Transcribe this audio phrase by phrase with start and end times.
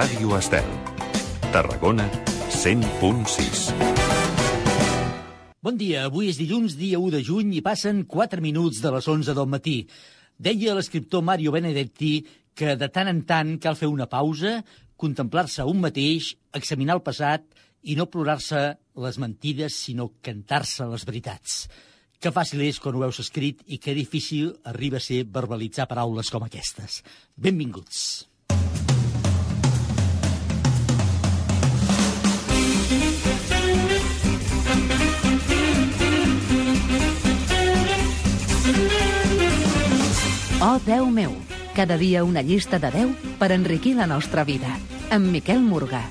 [0.00, 0.68] Ràdio Estel.
[1.52, 2.06] Tarragona
[2.48, 3.66] 100.6.
[5.60, 9.08] Bon dia, avui és dilluns, dia 1 de juny, i passen 4 minuts de les
[9.12, 9.74] 11 del matí.
[10.40, 12.14] Deia l'escriptor Mario Benedetti
[12.56, 14.62] que de tant en tant cal fer una pausa,
[14.96, 17.44] contemplar-se un mateix, examinar el passat
[17.84, 18.64] i no plorar-se
[19.04, 21.66] les mentides, sinó cantar-se les veritats.
[22.16, 26.32] Que fàcil és quan ho veus escrit i que difícil arriba a ser verbalitzar paraules
[26.32, 27.02] com aquestes.
[27.36, 28.29] Benvinguts.
[40.62, 41.32] Oh, Déu meu,
[41.72, 44.76] cada dia una llista de 10 per enriquir la nostra vida.
[45.08, 46.04] Amb Miquel Morgà.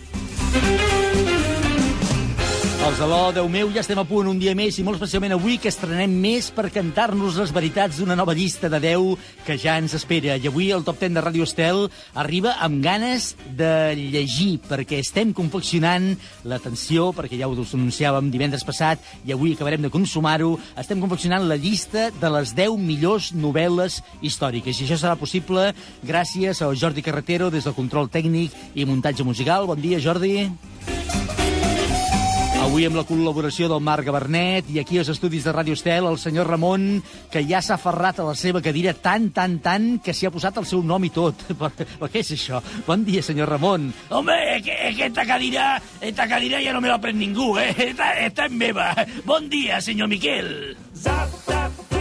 [2.79, 5.57] Els Aló, Déu meu, ja estem a punt un dia més i molt especialment avui
[5.59, 9.97] que estrenem més per cantar-nos les veritats d'una nova llista de 10 que ja ens
[9.97, 10.37] espera.
[10.39, 11.89] I avui el Top 10 de Ràdio Estel
[12.23, 16.07] arriba amb ganes de llegir perquè estem confeccionant
[16.47, 21.59] l'atenció, perquè ja ho anunciàvem divendres passat i avui acabarem de consumar-ho, estem confeccionant la
[21.59, 24.79] llista de les 10 millors novel·les històriques.
[24.79, 29.67] I això serà possible gràcies al Jordi Carretero des del control tècnic i muntatge musical.
[29.67, 30.47] Bon dia, Jordi.
[32.69, 36.19] Avui amb la col·laboració del Marc Gabernet i aquí als estudis de Ràdio Estel el
[36.21, 36.99] senyor Ramon,
[37.33, 40.61] que ja s'ha aferrat a la seva cadira tant, tant, tant, que s'hi ha posat
[40.61, 41.41] el seu nom i tot.
[41.63, 42.61] Per, per què és això?
[42.85, 43.89] Bon dia, senyor Ramon.
[44.13, 47.55] Hombre, es que, es que esta cadira, esta cadira ya no me la pren ningú,
[47.57, 47.73] eh?
[47.89, 48.93] Esta, esta es meva.
[49.25, 50.77] Bon dia, senyor Miquel.
[50.93, 51.98] Zap, zap, dooby-doo-da.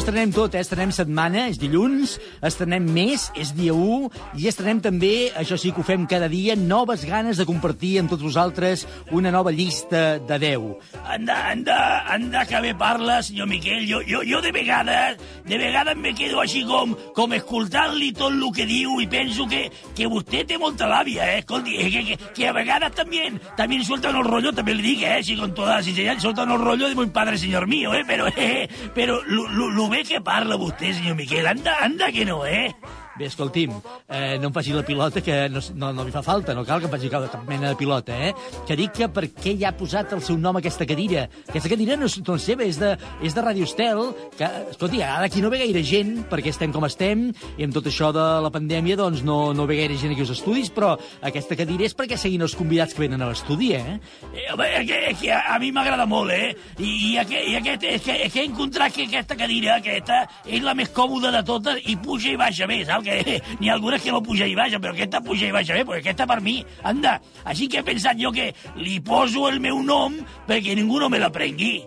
[0.00, 0.62] Estrenem tot, eh?
[0.64, 2.14] Estrenem setmana, és dilluns,
[2.46, 4.08] estrenem mes, és dia 1,
[4.40, 8.08] i estrenem també, això sí que ho fem cada dia, noves ganes de compartir amb
[8.12, 10.64] tots vosaltres una nova llista de 10.
[11.04, 11.76] Anda, anda,
[12.14, 13.84] anda que bé parla, senyor Miquel.
[13.90, 18.48] Jo, jo, jo de vegades, de vegades me quedo així com, com escoltant-li tot el
[18.56, 19.66] que diu i penso que,
[19.96, 21.42] que vostè té molta làbia, eh?
[21.44, 23.26] Escolti, eh, que, que, que a vegades també,
[23.58, 25.18] també sueltan el rollo, també li dic, eh?
[25.20, 28.04] Així con toda sinceridad, sueltan el rollo de muy padre, señor mío, eh?
[28.06, 32.24] Pero, eh, pero lo, lo, lo bé que parla vostè, senyor Miquel, anda, anda que
[32.24, 32.70] no, eh?
[33.20, 33.74] Bé, escolti'm,
[34.08, 36.80] eh, no em faci la pilota, que no, no, no li fa falta, no cal
[36.80, 38.30] que em faci cap, mena de pilota, eh?
[38.64, 41.26] Que dic que per què ja ha posat el seu nom aquesta cadira?
[41.50, 44.00] Aquesta cadira no és, no és seva, és de, és de Radio Estel,
[44.38, 47.26] que, escolti, ara aquí no ve gaire gent, perquè estem com estem,
[47.60, 50.32] i amb tot això de la pandèmia, doncs no, no ve gaire gent aquí als
[50.38, 53.98] estudis, però aquesta cadira és perquè seguin els convidats que venen a l'estudi, eh?
[54.30, 56.54] Eh, home, és que a, a mi m'agrada molt, eh?
[56.78, 60.24] I, i, aquest, i aquest, és, que, és que he encontrat que aquesta cadira, aquesta,
[60.48, 63.09] és la més còmoda de totes i puja i baixa bé, saps?
[63.10, 65.84] Que n'hi ha algunes que no puja i baixa, però aquesta puja i baixa bé,
[65.86, 67.18] perquè aquesta per mi, anda.
[67.44, 71.18] Així que he pensat jo que li poso el meu nom perquè ningú no me
[71.22, 71.80] la prengui.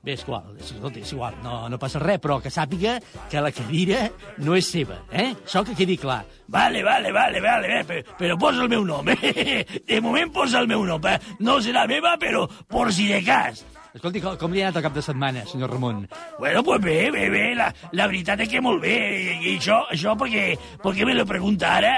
[0.00, 2.94] Bé, és igual, és, escolti, és igual, no, no passa res, però que sàpiga
[3.28, 4.06] que la cadira
[4.40, 5.34] no és seva, eh?
[5.34, 6.22] Això que quedi clar.
[6.48, 9.60] Vale, vale, vale, vale, vale però, però posa el meu nom, eh?
[9.90, 11.18] De moment posa el meu nom, eh?
[11.44, 13.60] No serà meva, però por si de cas.
[13.90, 16.04] Escolti, com, com li ha anat el cap de setmana, senyor Ramon?
[16.38, 19.80] Bueno, pues bé, bé, bé, la, la veritat és que molt bé, i, i això,
[19.90, 20.52] això perquè,
[20.84, 21.94] perquè me lo pregunta ara?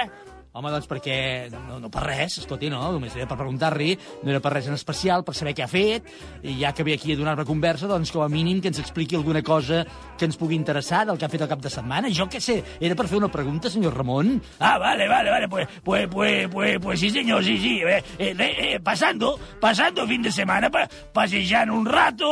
[0.53, 1.13] Home, doncs perquè
[1.49, 4.75] no, no per res, escolti, no, només era per preguntar-li, no era per res en
[4.77, 6.11] especial, per saber què ha fet,
[6.45, 9.17] i ja que ve aquí a donar-me conversa, doncs com a mínim que ens expliqui
[9.17, 9.79] alguna cosa
[10.13, 12.11] que ens pugui interessar del que ha fet el cap de setmana.
[12.13, 14.35] Jo què sé, era per fer una pregunta, senyor Ramon.
[14.59, 17.73] Ah, vale, vale, vale, pues, pues, pues, pues, pues sí, señor, sí, sí.
[17.81, 20.85] Eh, eh, eh, pasando, pasando fin de semana, pa,
[21.17, 22.29] passejant un rato,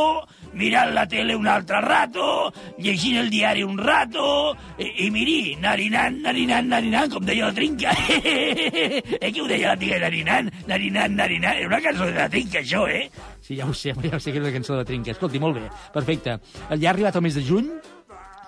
[0.53, 6.21] mirant la tele un altre rato, llegint el diari un rato, i, i miri, narinant,
[6.21, 7.97] narinant, narinant, com deia la trinca.
[9.21, 11.57] eh, que ho deia la tia narinant, narinant, narinant.
[11.61, 13.09] Era una cançó de la trinca, això, eh?
[13.41, 15.15] Sí, ja ho sé, ja ho sé que és una cançó de Trinca.
[15.15, 16.37] Escolti, molt bé, perfecte.
[16.69, 17.67] Ja ha arribat el mes de juny,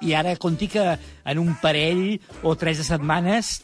[0.04, 0.84] i ara conti que
[1.26, 3.62] en un parell o tres de setmanes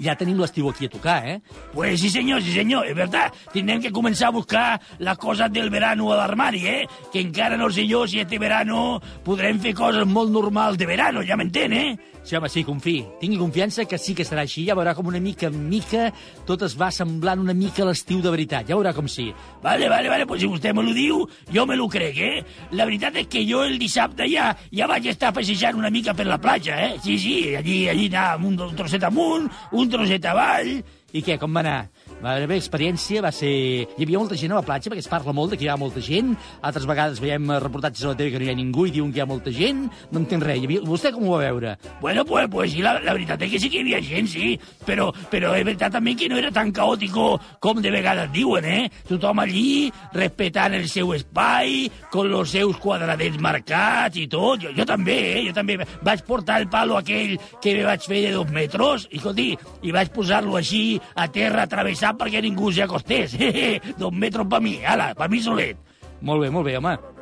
[0.00, 1.40] ja tenim l'estiu aquí a tocar, eh?
[1.72, 3.36] Pues sí, senyor, sí, senyor, és veritat.
[3.52, 6.80] Tindrem que començar a buscar les coses del verano a l'armari, eh?
[7.12, 11.22] Que encara no sé jo si este verano podrem fer coses molt normals de verano,
[11.22, 12.13] ja m'entén, eh?
[12.24, 13.04] Sí, home, sí, confí.
[13.20, 14.62] Tingui confiança que sí que serà així.
[14.64, 16.06] Ja veurà com una mica en mica
[16.48, 18.64] tot es va semblant una mica a l'estiu de veritat.
[18.70, 19.26] Ja veurà com sí.
[19.62, 21.20] Vale, vale, vale, pues si vostè me lo diu,
[21.52, 22.40] jo me lo crec, eh?
[22.72, 26.24] La veritat és que jo el dissabte ja ja vaig estar passejant una mica per
[26.26, 26.96] la platja, eh?
[27.04, 30.78] Sí, sí, allí, allí anàvem un trosset amunt, un trosset avall...
[31.14, 31.78] I què, com va anar?
[32.22, 33.50] Va haver experiència, va ser...
[33.84, 35.76] Hi havia molta gent a la platja, perquè es parla molt de que hi ha
[35.80, 36.32] molta gent.
[36.64, 39.10] Altres vegades veiem eh, reportatges a la tele que no hi ha ningú i diuen
[39.12, 39.84] que hi ha molta gent.
[40.12, 40.62] No entenc res.
[40.62, 40.84] Hi havia...
[40.86, 41.74] Vostè com ho va veure?
[42.00, 44.54] Bueno, pues, pues sí, la, la veritat és que sí que hi havia gent, sí,
[44.86, 47.26] però, però és veritat també que no era tan caòtico
[47.64, 48.88] com de vegades diuen, eh?
[49.08, 54.64] Tothom allí respectant el seu espai, con los seus quadradets marcats i tot.
[54.64, 55.44] Jo, jo també, eh?
[55.50, 59.50] Jo també vaig portar el palo aquell que vaig fer de dos metres, i, escolti,
[59.84, 60.84] i vaig posar-lo així
[61.20, 61.68] a terra
[62.04, 63.36] atravessat perquè ningú s'hi acostés.
[64.00, 65.76] dos metres per mi, ala, per mi solet.
[66.22, 67.13] Molt bé, molt bé, home.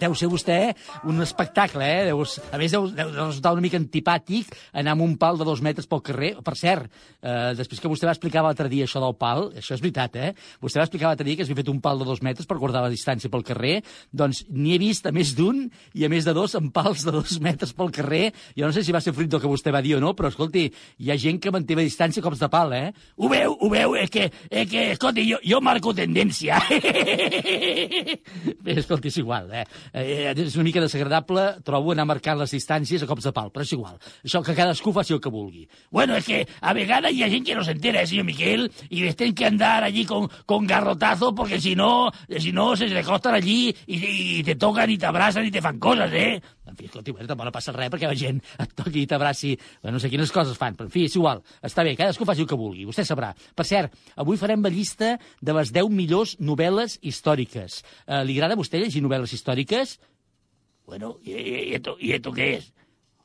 [0.00, 0.58] Deu ser vostè
[1.08, 2.04] un espectacle, eh?
[2.10, 5.62] Deu, a més, deu, deu resultar una mica antipàtic anar amb un pal de dos
[5.64, 6.34] metres pel carrer.
[6.44, 6.90] Per cert,
[7.22, 10.30] eh, després que vostè va explicar l'altre dia això del pal, això és veritat, eh?
[10.62, 12.82] Vostè va explicar l'altre dia que s'havia fet un pal de dos metres per guardar
[12.84, 13.76] la distància pel carrer.
[14.12, 15.58] Doncs n'hi he vist a més d'un
[15.94, 18.24] i a més de dos amb pals de dos metres pel carrer.
[18.58, 20.28] Jo no sé si va ser fruit del que vostè va dir o no, però,
[20.32, 20.64] escolti,
[20.98, 22.90] hi ha gent que manté la distància cops de pal, eh?
[23.16, 26.54] Ho veu, ho veu, és que, és que escolti, jo, jo marco tendència.
[28.64, 29.64] Bé, escolti, és igual, eh?
[29.92, 30.32] Eh?
[30.34, 33.72] És una mica desagradable, trobo, anar marcant les distàncies a cops de pal, però és
[33.76, 33.98] igual.
[34.24, 35.68] Això que cadascú faci el que vulgui.
[35.90, 39.02] Bueno, es que a vegades hi ha gent que no s'entera, eh, señor Miquel, y
[39.02, 43.34] les tienen que andar allí con, con garrotazo, porque si no, si no, se recostan
[43.34, 46.40] allí y, y te tocan y te abrazan y te fan cosas, ¿eh?
[46.66, 49.52] En fi, escolti, bueno, tampoc no passa res perquè la gent et toqui i t'abraci.
[49.82, 51.42] Bueno, no sé quines coses fan, però en fi, és igual.
[51.64, 53.32] Està bé, cadascú faci el que vulgui, vostè sabrà.
[53.54, 55.14] Per cert, avui farem la llista
[55.44, 57.82] de les 10 millors novel·les històriques.
[58.06, 59.73] Eh, li agrada a vostè llegir novel·les històriques?
[60.86, 62.72] Bueno, ¿y, y- y esto, ¿y esto qué es?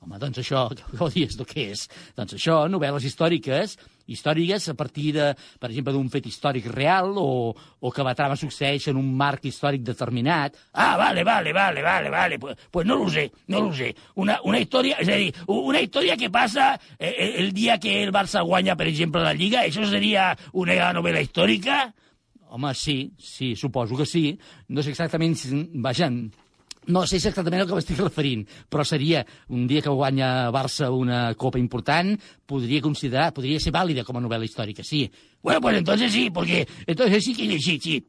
[0.02, 1.82] Home, doncs això, què vol dir, és el que és?
[2.16, 3.74] Doncs això, novel·les històriques,
[4.08, 5.26] històriques a partir de,
[5.60, 7.52] per exemple, d'un fet històric real o,
[7.84, 10.56] o que la trama succeeix en un marc històric determinat.
[10.72, 12.40] Ah, vale, vale, vale, vale, vale.
[12.40, 13.92] Pues, pues no lo sé, no lo sé.
[14.16, 18.16] Una, una història, és a dir, una història que passa eh, el dia que el
[18.16, 21.90] Barça guanya, per exemple, la Lliga, això seria una novel·la històrica?
[22.50, 24.38] Home, sí, sí, suposo que sí.
[24.70, 26.10] No sé exactament, si, vaja,
[26.90, 29.24] no sé exactament el que m'estic referint, però seria
[29.54, 32.16] un dia que guanya Barça una copa important,
[32.50, 35.06] podria considerar, podria ser vàlida com a novel·la històrica, sí.
[35.42, 38.00] Bueno, pues entonces sí, porque entonces sí que llegí, sí.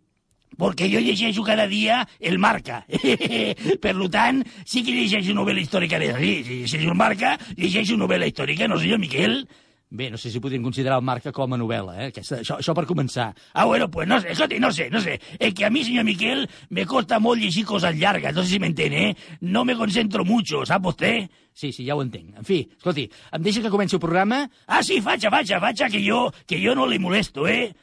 [0.56, 2.84] Porque jo llegeixo cada dia el Marca.
[3.84, 8.66] per tant, sí que llegeixo novel·la històrica sí, si llegeixo el Marca, llegeixo novel·la històrica,
[8.66, 9.44] no senyor Miquel?
[9.92, 12.04] Bé, no sé si podríem considerar el Marca com a novel·la, eh?
[12.12, 13.32] Aquesta, això, això per començar.
[13.58, 15.16] Ah, bueno, pues no sé, escolti, no sé, no sé.
[15.36, 18.60] Es que a mí, señor Miquel, me costa molt llegir cosas largas, no sé si
[18.60, 19.16] me entiende, ¿eh?
[19.40, 21.30] No me concentro mucho, ¿sabe usted?
[21.52, 22.36] Sí, sí, ja ho entenc.
[22.38, 24.44] En fi, escolti, em deixa que comenci el programa?
[24.68, 27.74] Ah, sí, facha, facha, facha, que jo, que jo no le molesto, eh?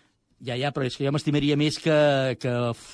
[0.46, 1.96] Ja, ja, però és que jo m'estimaria més que,
[2.38, 2.52] que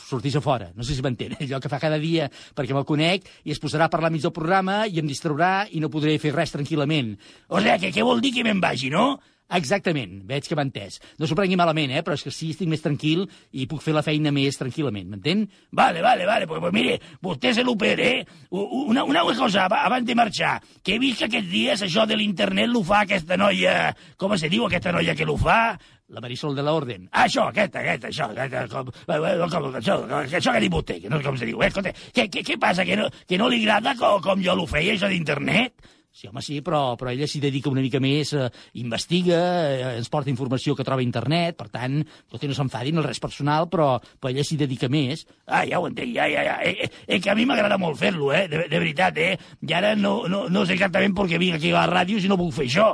[0.08, 0.70] sortís a fora.
[0.78, 1.36] No sé si m'entén.
[1.44, 4.36] Allò que fa cada dia perquè me'l conec i es posarà a parlar mig del
[4.36, 7.18] programa i em distraurà i no podré fer res tranquil·lament.
[7.52, 9.18] O sea, que què vol dir que me'n vagi, no?
[9.54, 11.00] Exactament, veig que m'ha entès.
[11.22, 12.02] No s'ho prengui malament, eh?
[12.04, 15.46] però és que sí, estic més tranquil i puc fer la feina més tranquil·lament, m'entén?
[15.72, 18.26] Vale, vale, vale, pues, pues mire, vostè se l'opera, eh?
[18.52, 22.08] U- Una, una cosa, ab- abans de marxar, que he vist que aquests dies això
[22.10, 23.94] de l'internet l'ho fa aquesta noia...
[24.18, 25.78] Com se diu aquesta noia que l'ho fa?
[26.14, 27.08] La Marisol de l'Orden.
[27.12, 30.72] Ah, això, aquesta, aquesta, això, aquesta, com, eh, eh, com, això, això que ha dit
[30.74, 31.62] vostè, que no sé com se diu.
[31.64, 31.70] Eh?
[31.72, 34.68] Escolta, què, què, què passa, que no, que no li agrada com, com jo l'ho
[34.70, 35.74] feia, això d'internet?
[36.14, 38.46] Sí, home, sí, però, però ella s'hi dedica una mica més, eh,
[38.78, 41.96] investiga, eh, ens porta informació que troba a internet, per tant,
[42.30, 43.88] tot i no s'enfadi, no és res personal, però,
[44.22, 45.26] però ella s'hi dedica més.
[45.48, 46.60] Ah, ja ho entenc, ja, ja, ja.
[46.62, 48.46] Eh, eh, eh, que a mi m'agrada molt fer-lo, eh?
[48.48, 49.40] De, de veritat, eh?
[49.66, 52.30] I ara no, no, no sé exactament per què vinc aquí a la ràdio si
[52.30, 52.92] no puc fer això.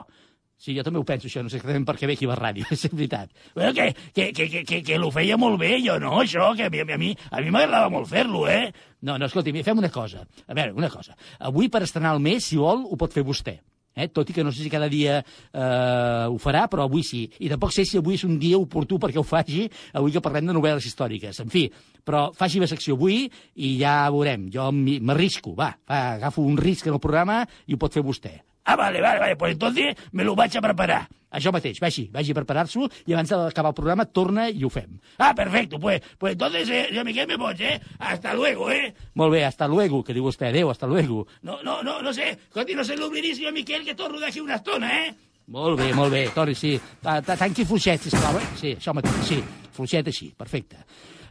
[0.59, 2.67] Sí, jo també ho penso, això, no sé exactament per què ve aquí la ràdio,
[2.75, 3.31] és veritat.
[3.55, 6.67] Bueno, que, que, que, que, que, que l'ho feia molt bé, jo no, això, que
[6.67, 8.67] a mi, a mi, a mi m'agradava molt fer-lo, eh?
[9.07, 10.25] No, no, escolti, fem una cosa.
[10.47, 11.15] A veure, una cosa.
[11.47, 13.55] Avui, per estrenar el mes, si vol, ho pot fer vostè.
[13.99, 14.09] Eh?
[14.15, 17.23] Tot i que no sé si cada dia eh, ho farà, però avui sí.
[17.39, 20.51] I tampoc sé si avui és un dia oportú perquè ho faci, avui que parlem
[20.51, 21.39] de novel·les històriques.
[21.43, 21.65] En fi,
[22.03, 23.25] però faci la secció avui
[23.55, 24.49] i ja veurem.
[24.53, 28.35] Jo m'arrisco, va, va, agafo un risc en el programa i ho pot fer vostè.
[28.69, 31.07] Ah, vale, vale, vale, pues entonces me lo vaig a preparar.
[31.31, 34.95] Això mateix, vagi, vagi a preparar-s'ho i abans d'acabar el programa torna i ho fem.
[35.17, 37.79] Ah, perfecto, pues, pues entonces, eh, yo Miguel me voy, ¿eh?
[37.99, 38.93] Hasta luego, ¿eh?
[39.13, 40.49] Molt bé, hasta luego, que diu vostè.
[40.49, 41.25] Adéu, hasta luego.
[41.41, 44.55] No, no, no, no sé, escolti, no se l'oblidi, senyor Miquel, que torno d'aquí una
[44.61, 45.13] estona, eh?
[45.49, 46.75] Molt bé, molt bé, Toni, sí.
[47.01, 48.47] Ta- Tanqui fluixet, sisplau, eh?
[48.57, 49.39] Sí, això mateix, sí.
[49.73, 50.81] Fluixet així, perfecte.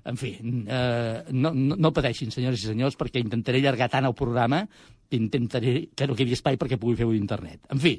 [0.06, 4.62] En fi, eh, no, no, pateixin, senyores i senyors, perquè intentaré allargar tant el programa
[5.08, 7.64] que intentaré que no quedi espai perquè pugui fer-ho d'internet.
[7.72, 7.96] En fi,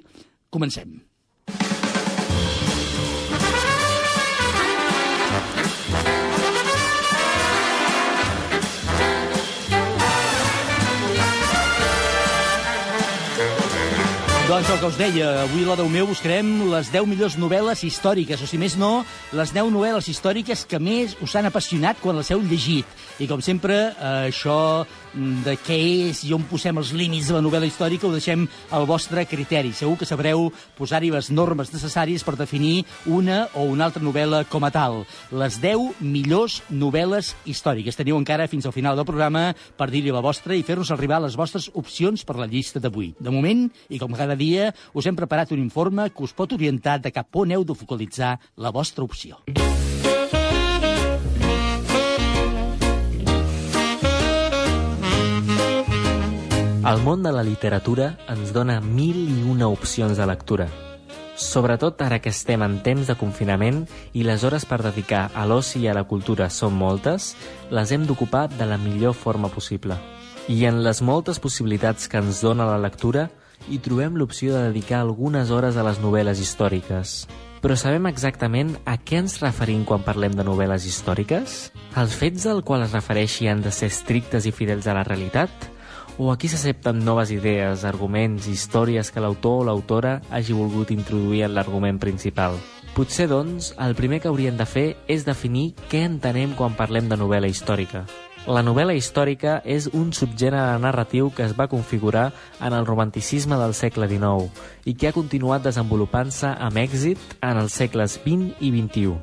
[0.50, 1.00] comencem.
[14.50, 18.41] Doncs el que us deia, avui la Déu meu buscarem les 10 millors novel·les històriques,
[18.41, 19.03] o si més no,
[19.38, 22.89] les 10 novel·les històriques que més us han apassionat quan les heu llegit.
[23.22, 25.77] I com sempre, eh, això de què
[26.09, 29.73] és i on posem els límits de la novel·la històrica ho deixem al vostre criteri.
[29.73, 34.67] Segur que sabreu posar-hi les normes necessàries per definir una o una altra novel·la com
[34.67, 35.03] a tal.
[35.31, 37.97] Les 10 millors novel·les històriques.
[37.97, 41.37] Teniu encara fins al final del programa per dir-hi la vostra i fer-nos arribar les
[41.39, 43.13] vostres opcions per la llista d'avui.
[43.19, 46.99] De moment, i com cada dia, us hem preparat un informe que us pot orientar
[47.01, 49.39] de cap on heu de focalitzar la vostra opció.
[56.89, 60.65] El món de la literatura ens dona mil i una opcions de lectura.
[61.38, 63.84] Sobretot ara que estem en temps de confinament
[64.17, 67.36] i les hores per dedicar a l'oci i a la cultura són moltes,
[67.69, 70.00] les hem d'ocupar de la millor forma possible.
[70.50, 73.29] I en les moltes possibilitats que ens dona la lectura,
[73.69, 77.19] hi trobem l'opció de dedicar algunes hores a les novel·les històriques.
[77.62, 81.67] Però sabem exactament a què ens referim quan parlem de novel·les històriques?
[81.93, 85.75] Els fets al qual es refereixi han de ser estrictes i fidels a la realitat?
[86.19, 91.53] O aquí s'accepten noves idees, arguments, històries que l'autor o l'autora hagi volgut introduir en
[91.55, 92.57] l'argument principal?
[92.91, 97.15] Potser, doncs, el primer que hauríem de fer és definir què entenem quan parlem de
[97.15, 98.03] novel·la històrica.
[98.51, 103.71] La novel·la històrica és un subgènere narratiu que es va configurar en el romanticisme del
[103.71, 104.51] segle XIX
[104.91, 109.15] i que ha continuat desenvolupant-se amb èxit en els segles XX i XXI.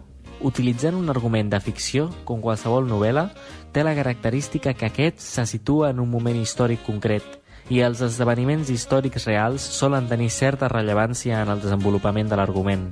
[0.45, 3.31] Utilitzant un argument de ficció, com qualsevol novel·la,
[3.77, 7.25] té la característica que aquest se situa en un moment històric concret
[7.69, 12.87] i els esdeveniments històrics reals solen tenir certa rellevància en el desenvolupament de l'argument.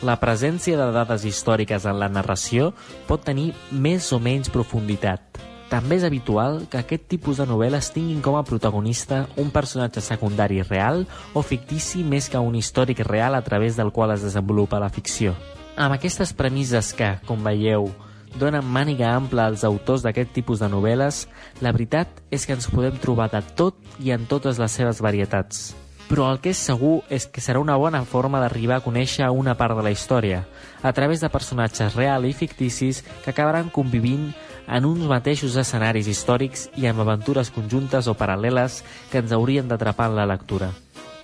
[0.00, 2.70] La presència de dades històriques en la narració
[3.04, 5.42] pot tenir més o menys profunditat.
[5.68, 10.62] També és habitual que aquest tipus de novel·les tinguin com a protagonista un personatge secundari
[10.64, 11.04] real
[11.34, 15.36] o fictici més que un històric real a través del qual es desenvolupa la ficció.
[15.76, 17.92] Amb aquestes premisses que, com veieu,
[18.38, 21.26] donen màniga ampla als autors d'aquest tipus de novel·les,
[21.60, 25.70] la veritat és que ens podem trobar de tot i en totes les seves varietats.
[26.10, 29.54] Però el que és segur és que serà una bona forma d'arribar a conèixer una
[29.54, 30.44] part de la història,
[30.82, 34.32] a través de personatges reals i ficticis que acabaran convivint
[34.66, 40.10] en uns mateixos escenaris històrics i amb aventures conjuntes o paral·leles que ens haurien d'atrapar
[40.10, 40.72] en la lectura.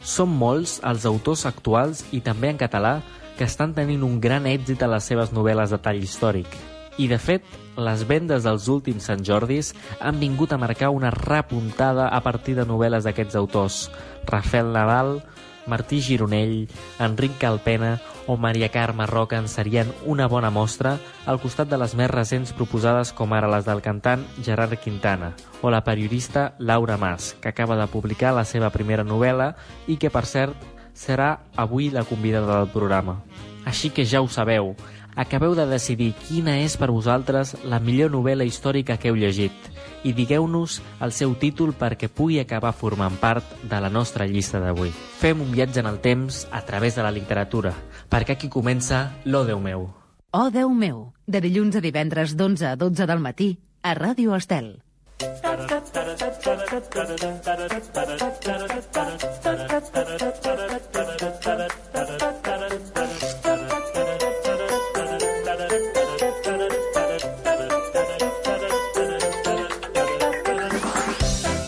[0.06, 3.00] Són molts els autors actuals i també en català
[3.36, 6.75] que estan tenint un gran èxit a les seves novel·les de tall històric.
[6.96, 7.44] I, de fet,
[7.76, 12.64] les vendes dels últims Sant Jordis han vingut a marcar una repuntada a partir de
[12.64, 13.80] novel·les d'aquests autors.
[14.24, 15.18] Rafael Nadal,
[15.66, 21.68] Martí Gironell, Enric Calpena o Maria Carme Roca en serien una bona mostra al costat
[21.68, 26.54] de les més recents proposades com ara les del cantant Gerard Quintana o la periodista
[26.58, 29.52] Laura Mas, que acaba de publicar la seva primera novel·la
[29.86, 30.54] i que, per cert,
[30.94, 33.20] serà avui la convidada del programa.
[33.66, 34.76] Així que ja ho sabeu,
[35.16, 39.72] acabeu de decidir quina és per vosaltres la millor novel·la històrica que heu llegit
[40.06, 44.92] i digueu-nos el seu títol perquè pugui acabar formant part de la nostra llista d'avui.
[44.92, 47.74] Fem un viatge en el temps a través de la literatura,
[48.08, 49.88] perquè aquí comença Lo Déu meu.
[50.30, 54.76] Oh, Déu meu, de dilluns a divendres d'11 a 12 del matí a Ràdio Estel.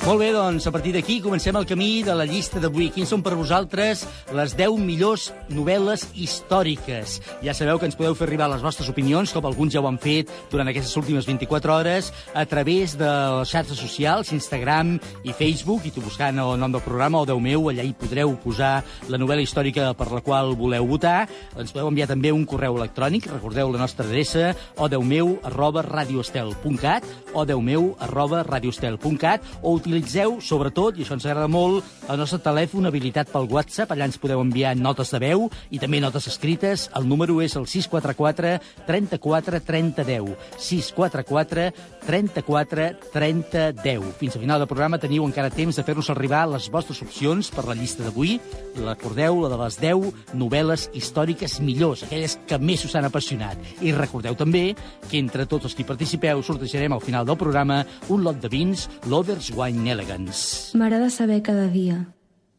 [0.08, 2.86] Molt bé, doncs, a partir d'aquí comencem el camí de la llista d'avui.
[2.88, 7.18] Quins són per vosaltres les 10 millors novel·les històriques?
[7.44, 9.98] Ja sabeu que ens podeu fer arribar les vostres opinions, com alguns ja ho han
[10.00, 14.94] fet durant aquestes últimes 24 hores, a través de les xarxes socials, Instagram
[15.28, 18.32] i Facebook, i tu buscant el nom del programa, o Déu meu, allà hi podreu
[18.40, 18.78] posar
[19.12, 21.26] la novel·la històrica per la qual voleu votar.
[21.52, 27.04] Ens podeu enviar també un correu electrònic, recordeu la nostra adreça, o meu, arroba radioestel.cat,
[27.34, 29.97] o meu, arroba radioestel.cat, o utilitzeu,
[30.44, 34.40] sobretot, i això ens agrada molt, el nostre telèfon habilitat pel WhatsApp, allà ens podeu
[34.40, 36.88] enviar notes de veu i també notes escrites.
[36.94, 40.36] El número és el 644 34 30 10.
[40.58, 41.70] 644
[42.06, 44.06] 34 30 10.
[44.20, 47.66] Fins al final del programa teniu encara temps de fer-nos arribar les vostres opcions per
[47.68, 48.38] la llista d'avui.
[48.78, 53.58] Recordeu la de les 10 novel·les històriques millors, aquelles que més us han apassionat.
[53.82, 54.74] I recordeu també
[55.08, 58.50] que entre tots els que hi participeu sortejarem al final del programa un lot de
[58.52, 60.76] vins Lovers Wine Elegance.
[60.76, 62.06] M'agrada saber cada dia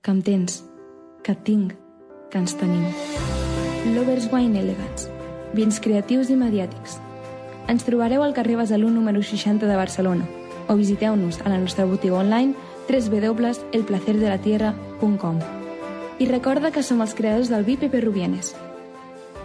[0.02, 0.64] que em tens,
[1.24, 1.76] que et tinc,
[2.32, 2.86] que ens tenim.
[3.96, 5.10] Lovers Wine Elegance.
[5.54, 7.00] Vins creatius i mediàtics.
[7.70, 10.26] Ens trobareu al carrer Besalú número 60 de Barcelona
[10.70, 12.54] o visiteu-nos a la nostra botiga online
[12.90, 15.40] www.elplacerdelatierra.com
[16.20, 18.56] I recorda que som els creadors del vi Pepe Rubienes.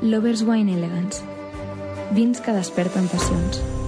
[0.02, 1.22] Lovers Wine Elegance.
[2.12, 3.83] Vins que desperten passions.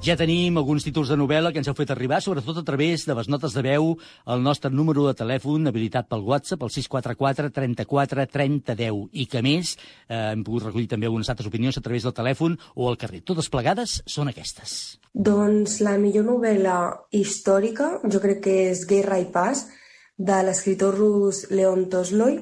[0.00, 3.12] Ja tenim alguns títols de novel·la que ens heu fet arribar, sobretot a través de
[3.12, 3.90] les notes de veu
[4.24, 9.42] al nostre número de telèfon habilitat pel WhatsApp, el 644 34 30 10, i que
[9.44, 12.96] més eh, hem pogut recollir també algunes altres opinions a través del telèfon o al
[12.96, 13.20] carrer.
[13.28, 14.78] Totes plegades són aquestes.
[15.12, 16.78] Doncs la millor novel·la
[17.20, 19.66] històrica, jo crec que és Guerra i Paz,
[20.16, 22.40] de l'escriptor rus Leon Tolstoi,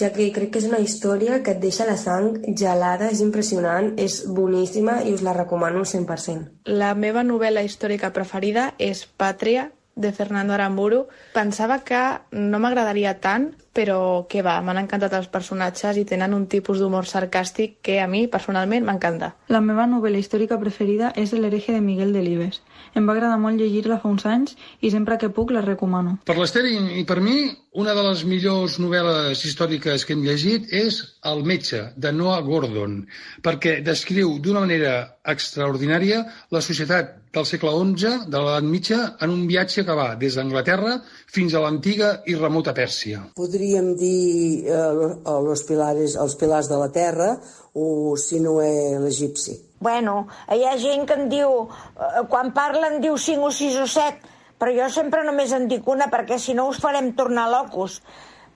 [0.00, 3.92] ja que crec que és una història que et deixa la sang gelada, és impressionant,
[4.00, 6.64] és boníssima i us la recomano al 100%.
[6.72, 11.04] La meva novel·la històrica preferida és Pàtria, de Fernando Aramburu.
[11.34, 12.00] Pensava que
[12.32, 17.06] no m'agradaria tant, però que va, m'han encantat els personatges i tenen un tipus d'humor
[17.08, 19.30] sarcàstic que a mi, personalment, m'encanta.
[19.48, 22.60] La meva novel·la històrica preferida és El hereje de Miguel Delibes.
[22.92, 26.18] Em va agradar molt llegir-la fa uns anys i sempre que puc la recomano.
[26.28, 27.38] Per l'Ester i, per mi,
[27.80, 33.00] una de les millors novel·les històriques que hem llegit és El metge, de Noah Gordon,
[33.46, 34.94] perquè descriu d'una manera
[35.30, 40.34] extraordinària la societat del segle XI, de l'edat mitja, en un viatge que va des
[40.34, 40.96] d'Anglaterra
[41.30, 43.22] fins a l'antiga i remota Pèrsia.
[43.70, 47.36] Podríem dir eh, los pilares, els pilars de la terra
[47.70, 49.54] o, si no, eh, l'egipci.
[49.78, 53.78] Bueno, hi ha gent que en diu, eh, quan parla en diu 5 o 6
[53.84, 57.46] o 7, però jo sempre només en dic una perquè si no us farem tornar
[57.52, 58.00] locos.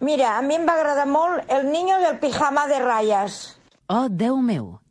[0.03, 3.45] Mira, a mi em va agradar molt El niño del pijama de ratlles.
[3.87, 4.84] Oh, Déu meu!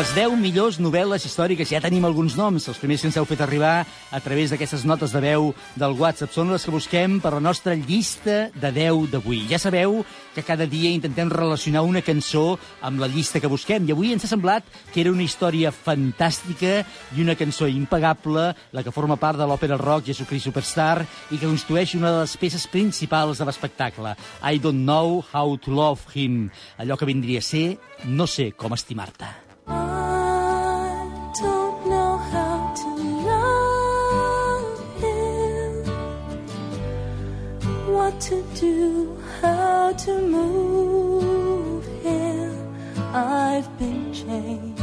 [0.00, 3.42] Les 10 millors novel·les històriques, ja tenim alguns noms, els primers que ens heu fet
[3.44, 6.30] arribar a través d'aquestes notes de veu del WhatsApp.
[6.32, 9.42] Són les que busquem per la nostra llista de 10 d'avui.
[9.50, 9.98] Ja sabeu
[10.32, 14.24] que cada dia intentem relacionar una cançó amb la llista que busquem, i avui ens
[14.24, 14.64] ha semblat
[14.94, 16.80] que era una història fantàstica
[17.12, 21.44] i una cançó impagable, la que forma part de l'òpera rock Jesucrist Superstar i que
[21.44, 24.16] constitueix una de les peces principals de l'espectacle.
[24.40, 26.48] I don't know how to love him.
[26.80, 27.76] Allò que vindria a ser
[28.08, 29.49] no sé com estimar-te.
[31.40, 32.88] Don't know how to
[33.30, 35.72] love him,
[37.94, 42.52] what to do, how to move him.
[43.14, 44.82] I've been changed,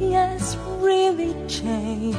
[0.00, 2.18] yes, really changed.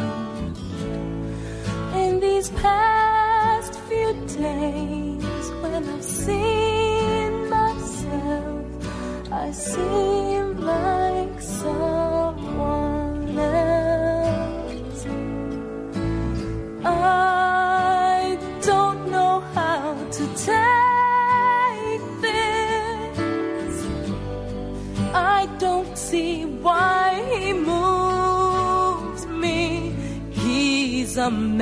[1.96, 8.66] In these past few days, when I've seen myself,
[9.32, 10.43] I seem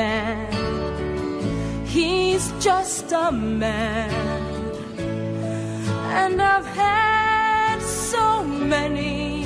[0.02, 1.86] man.
[1.96, 4.12] He's just a man.
[6.22, 9.46] And I've had so many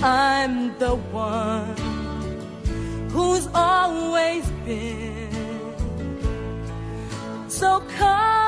[0.03, 1.77] I'm the one
[3.11, 5.31] who's always been
[7.49, 8.44] so calm,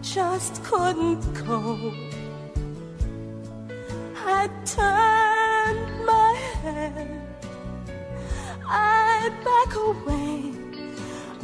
[0.00, 1.92] just couldn't go.
[4.16, 7.20] I turned my head,
[8.66, 10.54] I'd back away.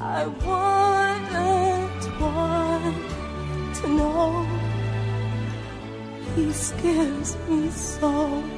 [0.00, 4.46] I wouldn't want to know.
[6.35, 8.54] He scares me so.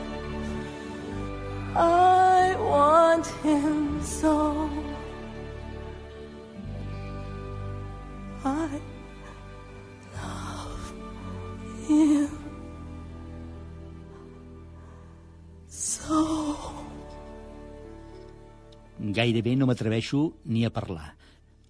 [19.16, 21.14] Gairebé no m'atreveixo ni a parlar.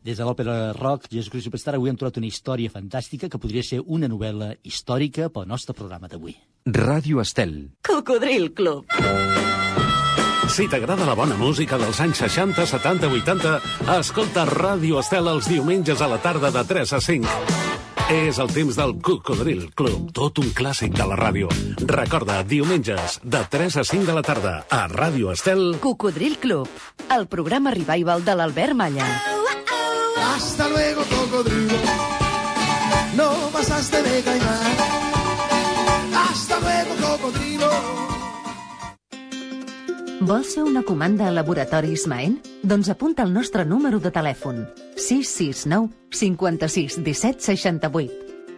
[0.07, 3.65] Des de l'òpera rock, Jesus Christ Superstar, avui hem trobat una història fantàstica que podria
[3.67, 6.37] ser una novel·la històrica pel nostre programa d'avui.
[6.67, 7.57] Ràdio Estel.
[7.87, 8.87] Cocodril Club.
[10.47, 13.55] Si t'agrada la bona música dels anys 60, 70, 80,
[13.99, 17.66] escolta Ràdio Estel els diumenges a la tarda de 3 a 5.
[18.07, 21.49] És el temps del Cocodril Club, tot un clàssic de la ràdio.
[21.91, 25.75] Recorda, diumenges, de 3 a 5 de la tarda, a Ràdio Estel...
[25.83, 26.71] Cocodril Club,
[27.11, 29.09] el programa revival de l'Albert Malla.
[30.23, 31.83] Hasta luego, cocodrilo.
[33.17, 35.06] No pasaste de caimán.
[40.27, 42.41] Vols fer una comanda a Laboratoris Maen?
[42.67, 44.65] Doncs apunta el nostre número de telèfon.
[44.99, 48.17] 669 56 17 68.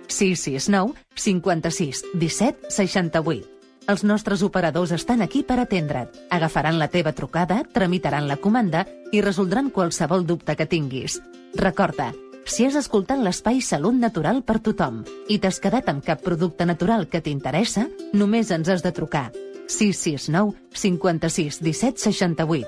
[0.08, 3.50] 669 56 17 68.
[3.92, 6.08] Els nostres operadors estan aquí per atendre't.
[6.30, 11.18] Agafaran la teva trucada, tramitaran la comanda i resoldran qualsevol dubte que tinguis.
[11.52, 12.14] Recorda,
[12.48, 17.10] si has escoltat l'espai Salut Natural per tothom i t'has quedat amb cap producte natural
[17.12, 19.26] que t'interessa, només ens has de trucar.
[19.68, 22.66] 669 56 17 68.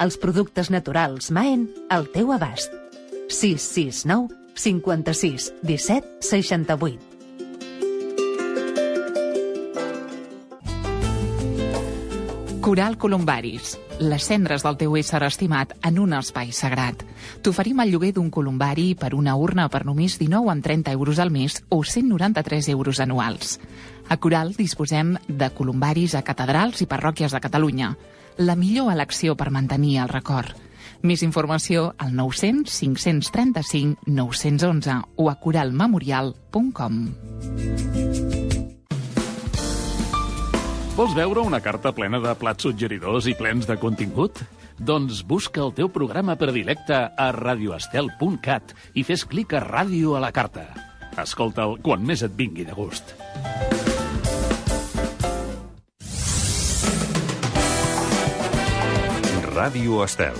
[0.00, 2.72] Els productes naturals Maen al teu abast.
[3.28, 7.18] 669 56 17 68.
[12.68, 17.00] Coral Columbaris, les cendres del teu ésser estimat en un espai sagrat.
[17.40, 21.32] T'oferim el lloguer d'un columbari per una urna per només 19 amb 30 euros al
[21.32, 23.56] mes o 193 euros anuals.
[24.08, 27.92] A Coral disposem de columbaris a catedrals i parròquies de Catalunya.
[28.40, 30.54] La millor elecció per mantenir el record.
[31.04, 37.02] Més informació al 900 535 911 o a coralmemorial.com.
[40.98, 44.40] Vols veure una carta plena de plats suggeridors i plens de contingut?
[44.78, 50.32] Doncs busca el teu programa predilecte a radioestel.cat i fes clic a Ràdio a la
[50.34, 50.66] carta.
[51.18, 53.14] Escolta'l quan més et vingui de gust.
[59.58, 60.36] Ràdio Estel.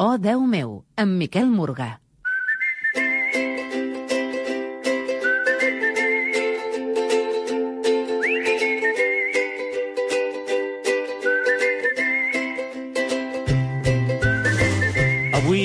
[0.00, 1.90] Oh, Déu meu, amb Miquel Morgà.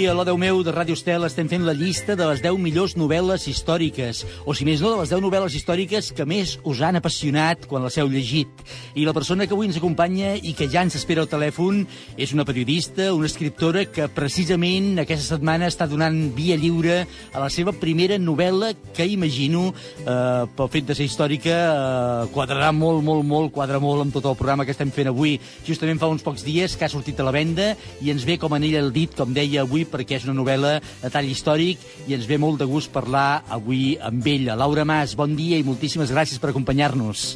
[0.10, 2.96] A l'O Déu meu de Ràdio Estel, estem fent la llista de les 10 millors
[2.98, 6.98] novel·les històriques, o si més no, de les 10 novel·les històriques que més us han
[6.98, 8.50] apassionat quan les heu llegit.
[8.98, 11.84] I la persona que avui ens acompanya i que ja ens espera al telèfon
[12.18, 17.52] és una periodista, una escriptora que precisament aquesta setmana està donant via lliure a la
[17.54, 19.68] seva primera novel·la que imagino,
[20.02, 24.26] eh, pel fet de ser històrica, eh, quadrarà molt, molt, molt, quadra molt amb tot
[24.26, 25.38] el programa que estem fent avui.
[25.68, 28.58] Justament fa uns pocs dies que ha sortit a la venda i ens ve com
[28.58, 32.28] anell al dit, com deia avui, perquè és una novel·la de tall històric i ens
[32.30, 34.56] ve molt de gust parlar avui amb ella.
[34.60, 37.36] Laura Mas, bon dia i moltíssimes gràcies per acompanyar-nos.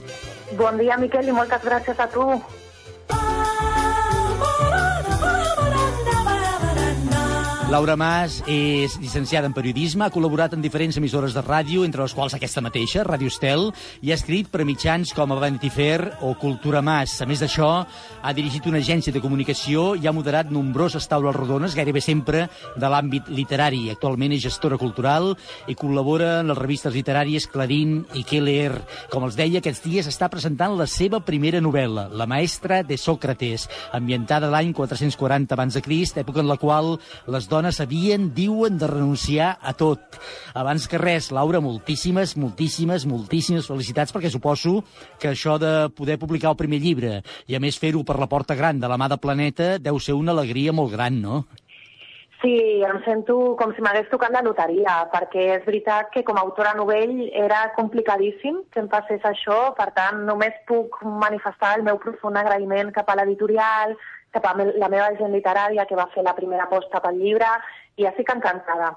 [0.57, 2.27] Bon dia, Miquel, i moltes gràcies a tu.
[7.73, 12.13] Laura Mas és llicenciada en periodisme, ha col·laborat en diferents emissores de ràdio, entre les
[12.13, 13.71] quals aquesta mateixa, Ràdio Estel,
[14.05, 17.15] i ha escrit per mitjans com a Vanity Fair o Cultura Mas.
[17.23, 17.69] A més d'això,
[18.21, 22.43] ha dirigit una agència de comunicació i ha moderat nombroses taules rodones, gairebé sempre
[22.77, 23.87] de l'àmbit literari.
[23.89, 25.31] Actualment és gestora cultural
[25.65, 28.83] i col·labora en les revistes literàries Clarín i leer.
[29.09, 33.65] Com els deia, aquests dies està presentant la seva primera novel·la, La maestra de Sócrates,
[33.91, 38.75] ambientada l'any 440 abans de Crist, època en la qual les dones dones havien, diuen,
[38.77, 40.19] de renunciar a tot.
[40.53, 44.81] Abans que res, Laura, moltíssimes, moltíssimes, moltíssimes felicitats, perquè suposo
[45.21, 48.57] que això de poder publicar el primer llibre i, a més, fer-ho per la porta
[48.59, 51.45] gran de la mà de Planeta deu ser una alegria molt gran, no?
[52.43, 56.43] Sí, em sento com si m'hagués tocat la loteria, perquè és veritat que com a
[56.43, 62.01] autora novell era complicadíssim que em passés això, per tant només puc manifestar el meu
[62.03, 63.95] profund agraïment cap a l'editorial,
[64.33, 67.49] cap a la meva gent literària que va fer la primera aposta pel llibre,
[67.97, 68.93] i estic encantada.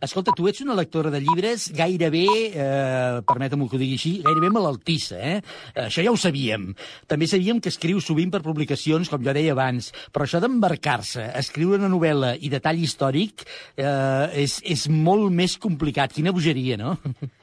[0.00, 4.48] Escolta, tu ets una lectora de llibres gairebé, eh, permetem que ho digui així, gairebé
[4.54, 5.40] malaltissa, eh?
[5.84, 6.70] Això ja ho sabíem.
[7.10, 11.82] També sabíem que escriu sovint per publicacions, com jo deia abans, però això d'embarcar-se, escriure
[11.82, 13.44] una novel·la i detall històric
[13.76, 16.14] eh, és, és molt més complicat.
[16.14, 16.96] Quina bogeria, no?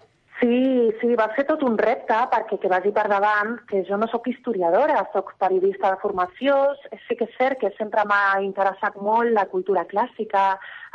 [0.46, 4.06] Sí, sí, va ser tot un repte perquè que vagi per davant que jo no
[4.12, 6.58] sóc historiadora, sóc periodista de formació,
[7.08, 10.44] sí que és cert que sempre m'ha interessat molt la cultura clàssica,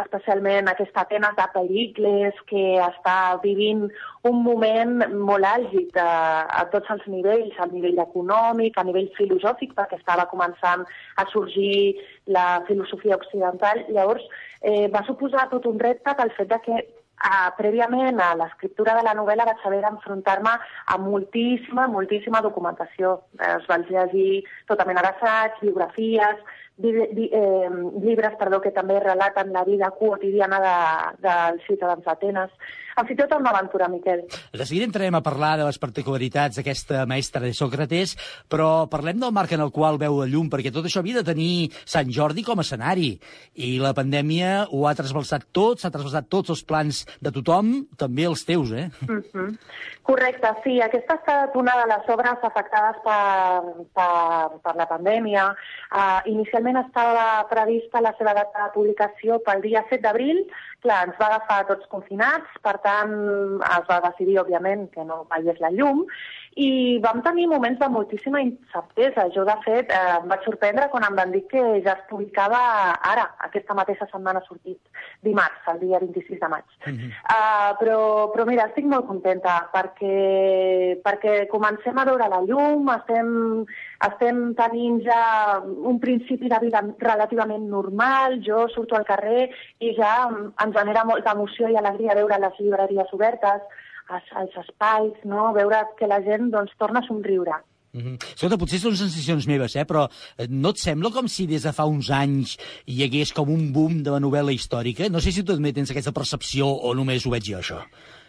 [0.05, 3.83] especialment aquesta Atenes de Pericles, que està vivint
[4.31, 4.95] un moment
[5.33, 10.29] molt àlgid a, a tots els nivells, a nivell econòmic, a nivell filosòfic, perquè estava
[10.31, 10.87] començant
[11.19, 11.99] a sorgir
[12.39, 13.83] la filosofia occidental.
[13.91, 14.31] Llavors,
[14.63, 16.83] eh, va suposar tot un repte pel fet de que
[17.21, 20.55] Uh, prèviament a l'escriptura de la novel·la vaig haver d'enfrontar-me
[20.89, 23.19] a moltíssima, moltíssima documentació.
[23.45, 26.41] Es vaig llegir tota mena d'assaigs, biografies,
[26.83, 27.71] eh,
[28.03, 30.77] llibres perdó, que també relaten la vida quotidiana de,
[31.27, 32.51] dels ciutadans d'Atenes.
[33.01, 34.27] En fi, tota una aventura, Miquel.
[34.53, 38.17] De seguida entrarem a parlar de les particularitats d'aquesta mestra de Sòcrates,
[38.51, 41.29] però parlem del marc en el qual veu la llum, perquè tot això havia de
[41.31, 43.15] tenir Sant Jordi com a escenari,
[43.55, 48.27] i la pandèmia ho ha trasbalsat tot, s'ha trasbalsat tots els plans de tothom, també
[48.29, 48.91] els teus, eh?
[49.07, 49.57] Mm -hmm.
[50.03, 50.81] Correcte, sí.
[50.83, 55.45] Aquesta ha estat una de les obres afectades per, per, per la pandèmia.
[55.91, 60.45] Uh, inicialment estava prevista la seva data de publicació pel dia 7 d'abril,
[60.85, 63.15] clar, ens va agafar tots confinats, per tant
[63.67, 66.05] es va decidir, òbviament, que no veiés la llum,
[66.57, 69.29] i vam tenir moments de moltíssima incertesa.
[69.35, 72.59] Jo, de fet, eh, em vaig sorprendre quan em van dir que ja es publicava
[73.07, 74.79] ara, aquesta mateixa setmana sortit,
[75.23, 76.65] dimarts, el dia 26 de maig.
[76.87, 77.11] Mm -hmm.
[77.35, 83.65] uh, però, però mira, estic molt contenta perquè, perquè comencem a veure la llum, estem,
[84.11, 90.29] estem tenint ja un principi de vida relativament normal, jo surto al carrer i ja
[90.65, 93.63] em genera molta emoció i alegria veure les llibreries obertes,
[94.11, 95.51] als, espais, no?
[95.57, 97.61] veure que la gent doncs, torna a somriure.
[97.93, 98.17] Mm -hmm.
[98.35, 99.85] Escolta, potser són sensacions meves, eh?
[99.85, 100.07] però
[100.39, 103.73] eh, no et sembla com si des de fa uns anys hi hagués com un
[103.73, 105.09] boom de la novel·la històrica?
[105.11, 107.83] No sé si tu també tens aquesta percepció o només ho veig jo, això.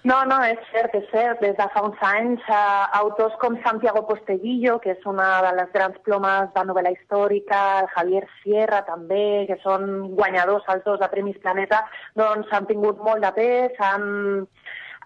[0.04, 1.42] No, no, és cert, és cert.
[1.46, 5.70] Des de fa uns anys, eh, autors com Santiago Posteguillo, que és una de les
[5.76, 11.38] grans plomes de novel·la històrica, Javier Sierra també, que són guanyadors els dos de Premis
[11.44, 11.84] Planeta,
[12.18, 14.58] doncs han tingut molt de pes, han,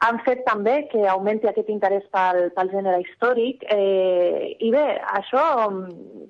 [0.03, 3.63] han fet també que augmenti aquest interès pel, pel gènere històric.
[3.71, 4.85] Eh, I bé,
[5.19, 6.25] això mm,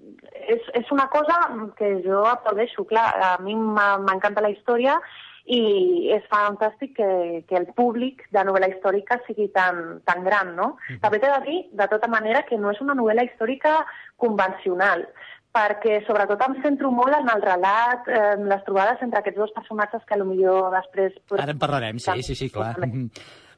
[0.55, 1.39] és, és una cosa
[1.77, 2.85] que jo aplaudeixo.
[2.89, 4.99] Clar, a mi m'encanta la història
[5.45, 7.09] i és fantàstic que,
[7.49, 10.73] que el públic de novel·la històrica sigui tan, tan gran, no?
[10.73, 11.01] Mm -hmm.
[11.01, 13.85] També t'he de dir, de tota manera, que no és una novel·la històrica
[14.17, 15.07] convencional
[15.55, 20.03] perquè sobretot em centro molt en el relat, en les trobades entre aquests dos personatges
[20.03, 21.13] que potser després...
[21.39, 22.75] Ara en parlarem, sí, sí, sí, clar.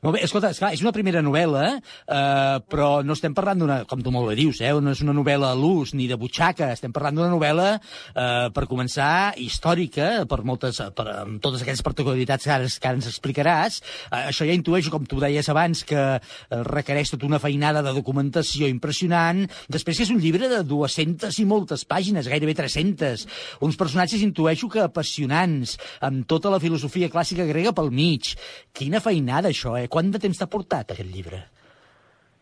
[0.05, 4.03] Molt bé, escolta, esclar, és una primera novel·la, eh, però no estem parlant d'una, com
[4.05, 6.93] tu molt bé dius, eh, no és una novel·la a l'ús ni de butxaca, estem
[6.93, 7.69] parlant d'una novel·la,
[8.13, 12.99] eh, per començar, històrica, per moltes, per, amb totes aquestes particularitats que ara, que ara
[12.99, 13.79] ens explicaràs.
[14.11, 17.95] Eh, això ja intueixo, com tu deies abans, que eh, requereix tota una feinada de
[17.97, 19.47] documentació impressionant.
[19.67, 23.25] Després que és un llibre de 200 i moltes pàgines, gairebé 300.
[23.65, 28.35] Uns personatges intueixo que apassionants, amb tota la filosofia clàssica grega pel mig.
[28.77, 29.86] Quina feinada, això, eh?
[29.87, 31.43] Quant de temps t'ha portat aquest llibre?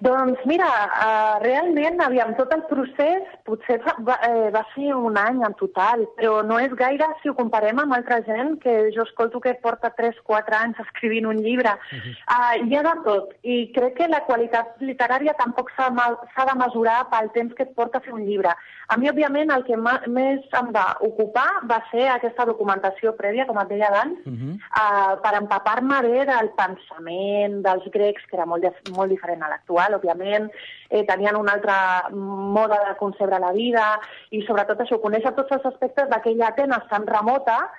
[0.04, 5.40] Doncs mira, uh, realment, aviam, tot el procés potser va, eh, va ser un any
[5.48, 9.40] en total, però no és gaire si ho comparem amb altra gent que jo escolto
[9.40, 11.72] que porta 3-4 anys escrivint un llibre.
[11.72, 12.16] Uh -huh.
[12.36, 17.08] uh, hi ha de tot, i crec que la qualitat literària tampoc s'ha de mesurar
[17.10, 18.52] pel temps que et porta fer un llibre.
[18.88, 23.58] A mi, òbviament, el que més em va ocupar va ser aquesta documentació prèvia, com
[23.62, 24.54] et deia abans, uh -huh.
[24.82, 29.96] uh, per empapar-me bé del pensament dels grecs, que era molt, molt diferent a l'actual,
[29.96, 30.52] òbviament,
[30.90, 31.74] eh, tenien un altre
[32.12, 37.06] mode de concebre la vida i sobretot això, conèixer tots els aspectes d'aquella Atenes tan
[37.08, 37.72] remota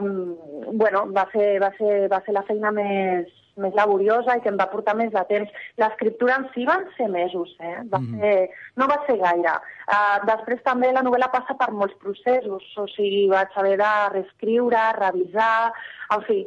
[0.00, 0.36] um,
[0.72, 3.28] bueno, va ser, va, ser, va ser la feina més,
[3.60, 5.50] més laboriosa i que em va portar més de temps.
[5.80, 7.76] L'escriptura en si van ser mesos, eh?
[7.92, 8.22] Va mm.
[8.22, 9.58] ser, no va ser gaire.
[9.84, 14.88] Uh, després també la novel·la passa per molts processos, o sigui, vaig haver de reescriure,
[14.98, 15.72] revisar,
[16.16, 16.40] en fi,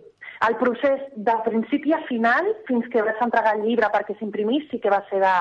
[0.50, 4.82] el procés de principi a final fins que vaig entregar el llibre perquè s'imprimís sí
[4.84, 5.36] que va ser de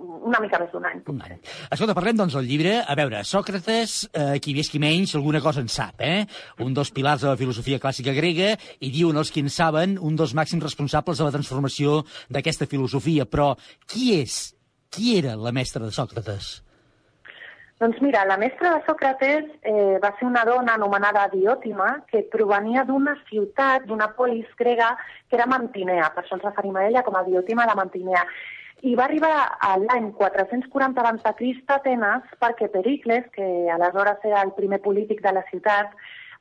[0.00, 1.02] una mica més d'un any.
[1.26, 1.36] Any.
[1.70, 2.78] Escolta, parlem doncs del llibre.
[2.82, 6.24] A veure, Sòcrates, eh, qui més qui menys, alguna cosa en sap, eh?
[6.64, 10.16] Un dels pilars de la filosofia clàssica grega i diuen els qui en saben un
[10.16, 13.26] dels màxims responsables de la transformació d'aquesta filosofia.
[13.26, 13.54] Però
[13.86, 14.54] qui és,
[14.90, 16.60] qui era la mestra de Sòcrates?
[17.82, 22.84] Doncs mira, la mestra de Sòcrates eh, va ser una dona anomenada Diòtima que provenia
[22.86, 24.92] d'una ciutat, d'una polis grega
[25.26, 26.12] que era Mantinea.
[26.14, 28.22] Per això ens referim a ella com a Diòtima de Mantinea.
[28.82, 34.24] I va arribar a l'any 440 abans de Crist a Atenes perquè Pericles, que aleshores
[34.26, 35.92] era el primer polític de la ciutat,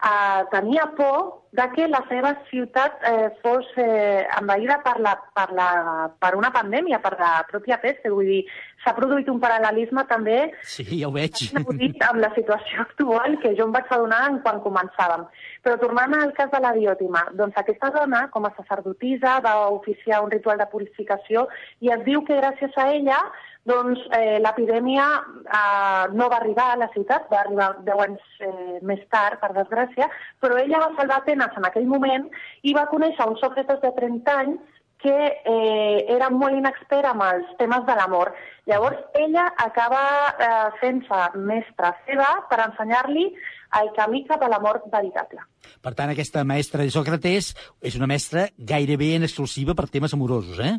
[0.01, 5.51] eh, tenia por de que la seva ciutat eh, fos eh, envaïda per, la, per,
[5.53, 5.69] la,
[6.17, 8.09] per una pandèmia, per la pròpia peste.
[8.09, 8.41] Vull dir,
[8.83, 11.37] s'ha produït un paral·lelisme també Sí, ja ho veig.
[11.55, 15.27] amb la situació actual que jo em vaig adonar en quan començàvem.
[15.61, 20.23] Però tornant al cas de la diòtima, doncs aquesta dona, com a sacerdotisa, va oficiar
[20.23, 21.47] un ritual de purificació
[21.81, 23.19] i es diu que gràcies a ella
[23.63, 25.03] doncs, eh, l'epidèmia
[25.45, 29.51] eh, no va arribar a la ciutat, va arribar 10 anys eh, més tard, per
[29.53, 30.07] desgràcia,
[30.41, 32.25] però ella va salvar Atenes en aquell moment
[32.63, 37.53] i va conèixer un Sòcrates de 30 anys que eh, era molt inexpert amb els
[37.59, 38.31] temes de l'amor.
[38.69, 43.25] Llavors, ella acaba eh, fent-se mestra seva per ensenyar-li
[43.81, 45.41] el camí cap a l'amor veritable.
[45.81, 50.59] Per tant, aquesta mestra de Sòcrates és una mestra gairebé en exclusiva per temes amorosos,
[50.59, 50.75] eh?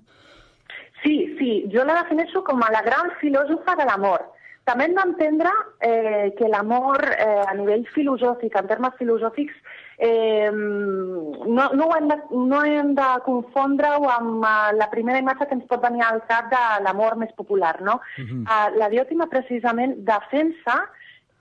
[1.03, 4.29] Sí, sí, jo la defineixo com a la gran filòsofa de l'amor.
[4.69, 5.51] També hem d'entendre
[5.83, 9.57] eh, que l'amor eh, a nivell filosòfic, en termes filosòfics,
[10.05, 15.47] eh, no, no, ho hem de, no hem de confondre-ho amb uh, la primera imatge
[15.47, 18.01] que ens pot venir al cap de l'amor més popular, no?
[18.19, 18.43] Mhm.
[18.43, 20.81] Uh, la diòtima precisament defensa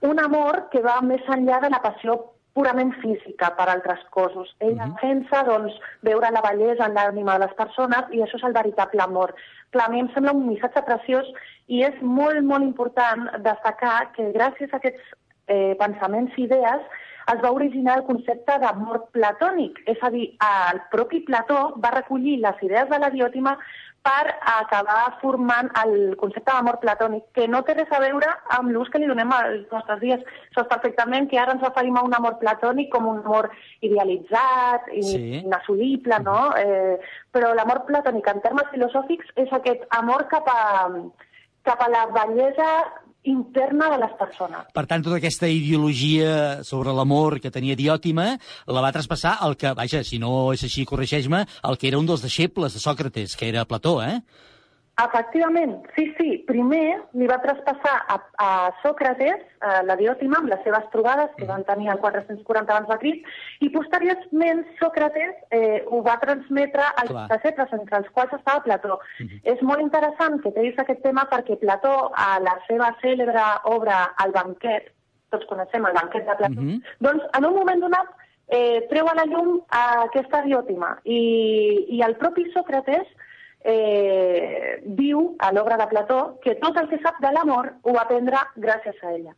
[0.06, 2.16] un amor que va més enllà de la passió
[2.54, 4.54] purament física per altres cossos.
[4.60, 5.74] Ella defensa doncs,
[6.06, 9.34] veure la bellesa en l'ànima de les persones i això és el veritable amor.
[9.72, 11.30] Clar, a mi em sembla un missatge preciós
[11.66, 15.14] i és molt, molt important destacar que gràcies a aquests
[15.48, 16.84] eh, pensaments i idees
[17.34, 19.78] es va originar el concepte d'amor platònic.
[19.86, 20.32] És a dir,
[20.72, 23.56] el propi Plató va recollir les idees de la diòtima
[24.02, 28.90] per acabar formant el concepte d'amor platònic, que no té res a veure amb l'ús
[28.90, 30.24] que li donem als nostres dies.
[30.56, 35.42] Saps perfectament que ara ens referim a un amor platònic com un amor idealitzat, Sí.
[35.44, 36.50] inassolible, no?
[36.56, 36.98] Eh,
[37.30, 40.90] però l'amor platònic, en termes filosòfics, és aquest amor cap a,
[41.62, 42.70] cap a la bellesa
[43.24, 44.68] interna de les persones.
[44.74, 48.32] Per tant, tota aquesta ideologia sobre l'amor que tenia Diòtima
[48.66, 52.08] la va traspassar al que, vaja, si no és així, corregeix-me, el que era un
[52.08, 54.18] dels deixebles de Sòcrates, que era Plató, eh?
[55.00, 56.34] Efectivament, sí, sí.
[56.44, 58.48] Primer li va traspassar a, a
[58.82, 62.98] Sòcrates, a la diòtima, amb les seves trobades, que van tenir el 440 abans de
[63.00, 63.30] Crist,
[63.64, 67.24] i posteriorment Sòcrates eh, ho va transmetre als Clar.
[67.32, 69.00] deixebles, entre els quals estava Plató.
[69.48, 74.36] És molt interessant que treguis aquest tema perquè Plató, a la seva cèlebre obra El
[74.36, 74.92] banquet,
[75.32, 76.68] tots coneixem el banquet de Plató,
[77.00, 78.12] doncs en un moment donat
[78.52, 81.20] eh, treu a la llum a aquesta diòtima i,
[81.96, 83.08] i el propi Sòcrates
[83.64, 88.04] eh, diu a l'obra de Plató que tot el que sap de l'amor ho va
[88.04, 89.34] aprendre gràcies a ella.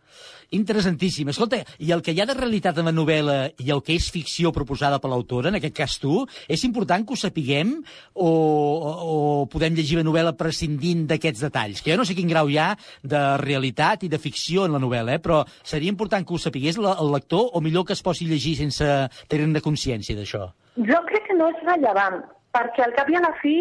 [0.56, 1.28] Interessantíssim.
[1.32, 4.10] Escolta, i el que hi ha de realitat en la novel·la i el que és
[4.12, 7.76] ficció proposada per l'autora, en aquest cas tu, és important que ho sapiguem
[8.14, 9.18] o, o, o
[9.52, 11.82] podem llegir la novel·la prescindint d'aquests detalls?
[11.82, 14.82] Que jo no sé quin grau hi ha de realitat i de ficció en la
[14.82, 15.22] novel·la, eh?
[15.22, 18.32] però seria important que ho sapigués la, el lector o millor que es posi a
[18.34, 18.90] llegir sense
[19.28, 20.48] tenir consciència d'això?
[20.88, 22.22] Jo crec que no és rellevant,
[22.54, 23.58] perquè al cap i a la fi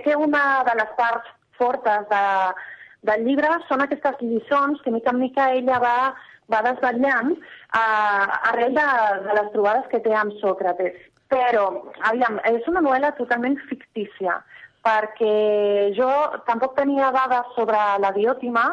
[0.00, 1.28] que una de les parts
[1.58, 2.24] fortes de,
[3.08, 5.96] del llibre són aquestes lliçons que mica en mica ella va,
[6.52, 8.88] va desvetllant uh, arrel de,
[9.26, 10.96] de les trobades que té amb Sòcrates.
[11.32, 11.68] Però,
[12.08, 14.36] aviam, és una novel·la totalment fictícia,
[14.84, 16.10] perquè jo
[16.48, 18.66] tampoc tenia dades sobre la diòtima,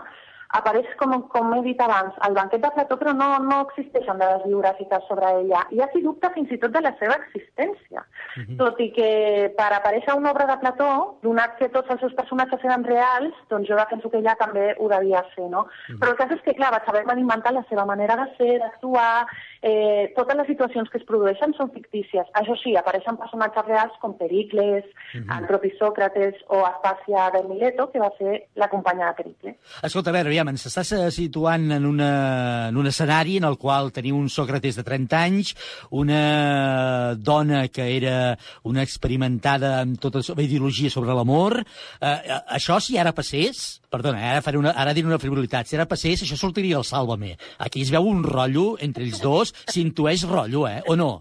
[0.58, 4.46] apareix, com, com he dit abans, al banquet de Plató, però no, no existeixen dades
[4.48, 5.62] biogràfiques sobre ella.
[5.70, 8.06] Hi ha qui dubta fins i tot de la seva existència.
[8.60, 9.10] Tot i que
[9.58, 10.90] per aparèixer una obra de Plató,
[11.26, 14.90] donat que tots els seus personatges eren reals, doncs jo penso que ella també ho
[14.92, 15.66] devia ser, no?
[16.00, 19.28] Però el cas és que, clar, vaig haver d'inventar la seva manera de ser, d'actuar,
[19.62, 22.28] eh, totes les situacions que es produeixen són fictícies.
[22.42, 24.86] Això sí, apareixen personatges reals com Pericles,
[25.16, 29.58] el propi Sòcrates o Aspàcia de Mileto, que va ser la companya de Pericles.
[29.84, 32.10] Escolta, a veure, aviam, ens està situant en, una,
[32.70, 35.52] en un escenari en el qual teniu un Sòcrates de 30 anys,
[35.92, 41.60] una dona que era una experimentada amb tota la ideologia sobre l'amor.
[41.60, 45.68] Eh, eh, això, si ara passés, perdona, eh, ara, faré una, ara diré una frivolitat,
[45.68, 47.36] si ara passés, això sortiria al Sálvame.
[47.60, 51.12] Aquí es veu un rotllo entre ells dos, s'intueix rotllo, eh, o no?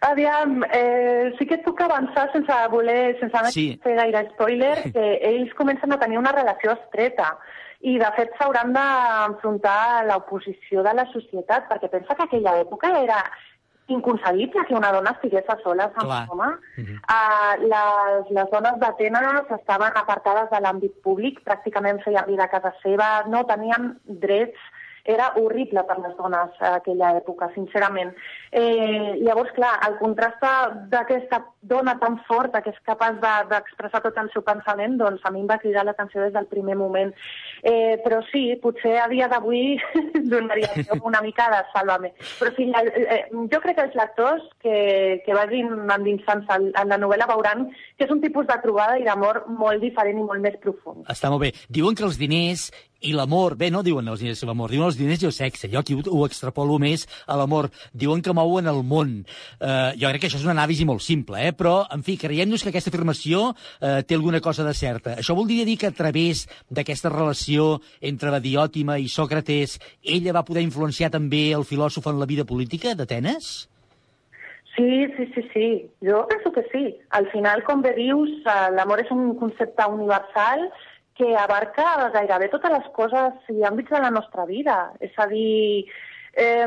[0.00, 3.80] Aviam, eh, sí que et puc avançar sense voler, sense Sí.
[3.82, 7.32] fer gaire spoiler, que ells comencen a tenir una relació estreta
[7.80, 12.90] i, de fet, s'hauran d'enfrontar a l'oposició de la societat, perquè pensa que aquella època
[13.04, 13.20] era
[13.88, 16.24] inconcebible que una dona estigués a soles amb Clar.
[16.26, 16.48] un home.
[17.08, 22.74] Uh, les, les dones d'Atenes estaven apartades de l'àmbit públic, pràcticament feien vida a casa
[22.82, 23.94] seva, no tenien
[24.26, 24.58] drets,
[25.08, 28.10] era horrible per les dones a aquella època, sincerament.
[28.52, 30.44] Eh, llavors, clar, el contrast
[30.92, 35.30] d'aquesta dona tan forta que és capaç de- d'expressar tot el seu pensament, doncs a
[35.32, 37.14] mi em va cridar l'atenció des del primer moment.
[37.62, 39.78] Eh, però sí, potser a dia d'avui
[40.34, 40.68] donaria
[41.02, 42.12] una mica de sàlvame.
[42.38, 46.98] Però sí, eh, jo crec que els lectors que, que vagin endinsant-se en en la
[46.98, 50.56] novel·la veuran que és un tipus de trobada i d'amor molt diferent i molt més
[50.62, 51.04] profund.
[51.10, 51.52] Està molt bé.
[51.68, 52.68] Diuen que els diners
[53.00, 55.70] i l'amor, bé, no diuen els diners i l'amor, diuen els diners i el sexe.
[55.70, 57.70] Jo aquí ho, ho extrapolo més a l'amor.
[57.92, 59.14] Diuen que mouen el món.
[59.60, 61.54] Uh, jo crec que això és una anàlisi molt simple, eh?
[61.54, 65.14] però, en fi, creiem-nos que aquesta afirmació uh, té alguna cosa de certa.
[65.22, 70.46] Això voldria dir que a través d'aquesta relació entre la Diòtima i Sòcrates, ella va
[70.46, 73.68] poder influenciar també el filòsof en la vida política d'Atenes?
[74.78, 75.68] Sí, sí, sí, sí.
[76.06, 76.96] Jo penso que sí.
[77.10, 80.68] Al final, com bé dius, eh, l'amor és un concepte universal
[81.18, 84.78] que abarca gairebé totes les coses i àmbits de la nostra vida.
[85.02, 85.84] És a dir,
[86.38, 86.66] eh,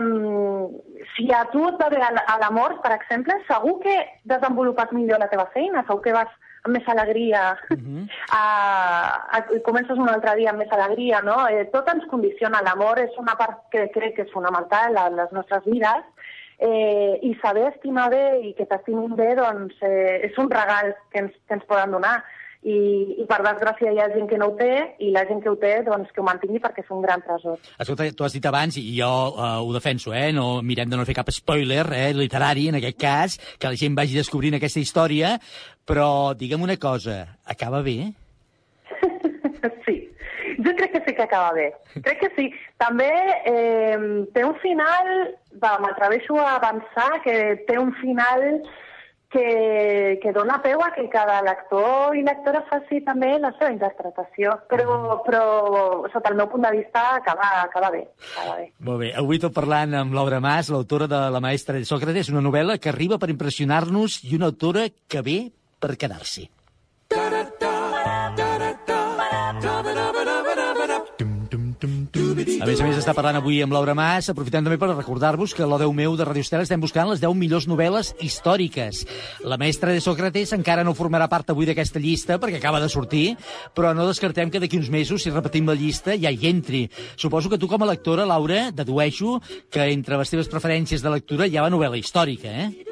[1.15, 3.95] si a tu et va bé a l'amor, per exemple, segur que
[4.27, 6.33] desenvolupes millor la teva feina, segur que vas
[6.63, 7.45] amb més alegria,
[8.39, 8.43] a,
[9.37, 11.39] a, comences un altre dia amb més alegria, no?
[11.47, 12.61] Eh, tot ens condiciona.
[12.67, 16.05] L'amor és una part que crec que és fonamental a les nostres vides,
[16.61, 21.23] eh, i saber estimar bé i que t'estimin bé doncs, eh, és un regal que
[21.25, 22.19] ens, que ens poden donar.
[22.61, 22.77] I,
[23.17, 25.55] I per desgràcia hi ha gent que no ho té i la gent que ho
[25.57, 27.57] té doncs, que ho mantingui perquè és un gran tresor.
[27.81, 30.29] Escolta, tu has dit abans, i jo uh, ho defenso, eh?
[30.35, 33.97] no, mirem de no fer cap spoiler eh, literari, en aquest cas, que la gent
[33.97, 35.33] vagi descobrint aquesta història,
[35.89, 38.11] però digue'm una cosa, acaba bé?
[39.85, 39.93] Sí,
[40.57, 41.67] jo crec que sí que acaba bé.
[42.01, 42.47] Crec que sí.
[42.81, 43.09] També
[43.45, 43.97] eh,
[44.33, 45.09] té un final,
[45.61, 47.35] va, m'atreveixo a avançar, que
[47.67, 48.47] té un final
[49.31, 54.57] que, que dona peu a que cada lector i lectora faci també la seva interpretació.
[54.71, 55.43] Però, però
[56.13, 58.05] sota el meu punt de vista, acaba, acaba bé.
[58.35, 58.69] Acaba bé.
[58.87, 62.43] Molt bé, avui tot parlant amb Laura Mas, l'autora de La maestra de Sòcrates, una
[62.43, 65.39] novel·la que arriba per impressionar-nos i una autora que ve
[65.81, 66.49] per quedar-s'hi.
[72.41, 75.61] A més a més, està parlant avui amb Laura Mas, aprofitant també per recordar-vos que
[75.61, 79.03] a l'O10 meu de Radio Estel estem buscant les 10 millors novel·les històriques.
[79.45, 83.35] La mestra de Sócrates encara no formarà part avui d'aquesta llista perquè acaba de sortir,
[83.77, 86.87] però no descartem que d'aquí uns mesos, si repetim la llista, ja hi entri.
[87.13, 89.37] Suposo que tu com a lectora, Laura, dedueixo
[89.69, 92.91] que entre les teves preferències de lectura hi ha la novel·la històrica, eh?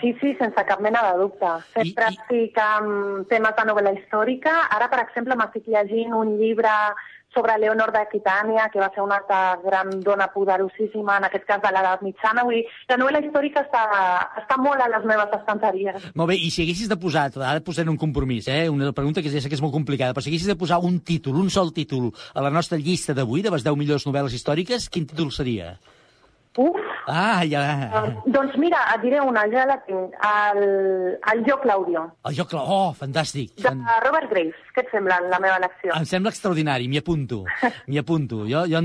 [0.00, 1.48] Sí, sí, sense cap mena de dubte.
[1.72, 4.52] Sempre I, estic amb temes de novel·la històrica.
[4.76, 6.72] Ara, per exemple, m'estic llegint un llibre
[7.36, 11.72] sobre Leonor d'Aquitània, que va ser una altra gran dona poderosíssima, en aquest cas de
[11.74, 12.46] l'edat mitjana.
[12.48, 13.84] Vull dir, la novel·la històrica està,
[14.40, 16.08] està molt a les meves estanteries.
[16.16, 18.64] Molt bé, i si haguessis de posar, ara posaré un compromís, eh?
[18.72, 21.02] una pregunta que ja sé que és molt complicada, però si haguessis de posar un
[21.04, 24.88] títol, un sol títol, a la nostra llista d'avui, de les 10 millors novel·les històriques,
[24.88, 25.74] quin títol seria?
[26.56, 26.95] Uf!
[27.06, 27.62] Ah, ja...
[28.02, 30.14] Uh, doncs mira, et diré una, ja la tinc.
[30.26, 30.62] El,
[31.32, 32.54] el Jo Claudio, El joc...
[32.58, 33.54] Oh, fantàstic.
[33.62, 33.72] de
[34.04, 34.58] Robert Graves.
[34.74, 35.92] Què et sembla la meva elecció?
[35.96, 37.44] Em sembla extraordinari, m'hi apunto.
[37.90, 38.42] M'hi apunto.
[38.50, 38.82] Jo, jo,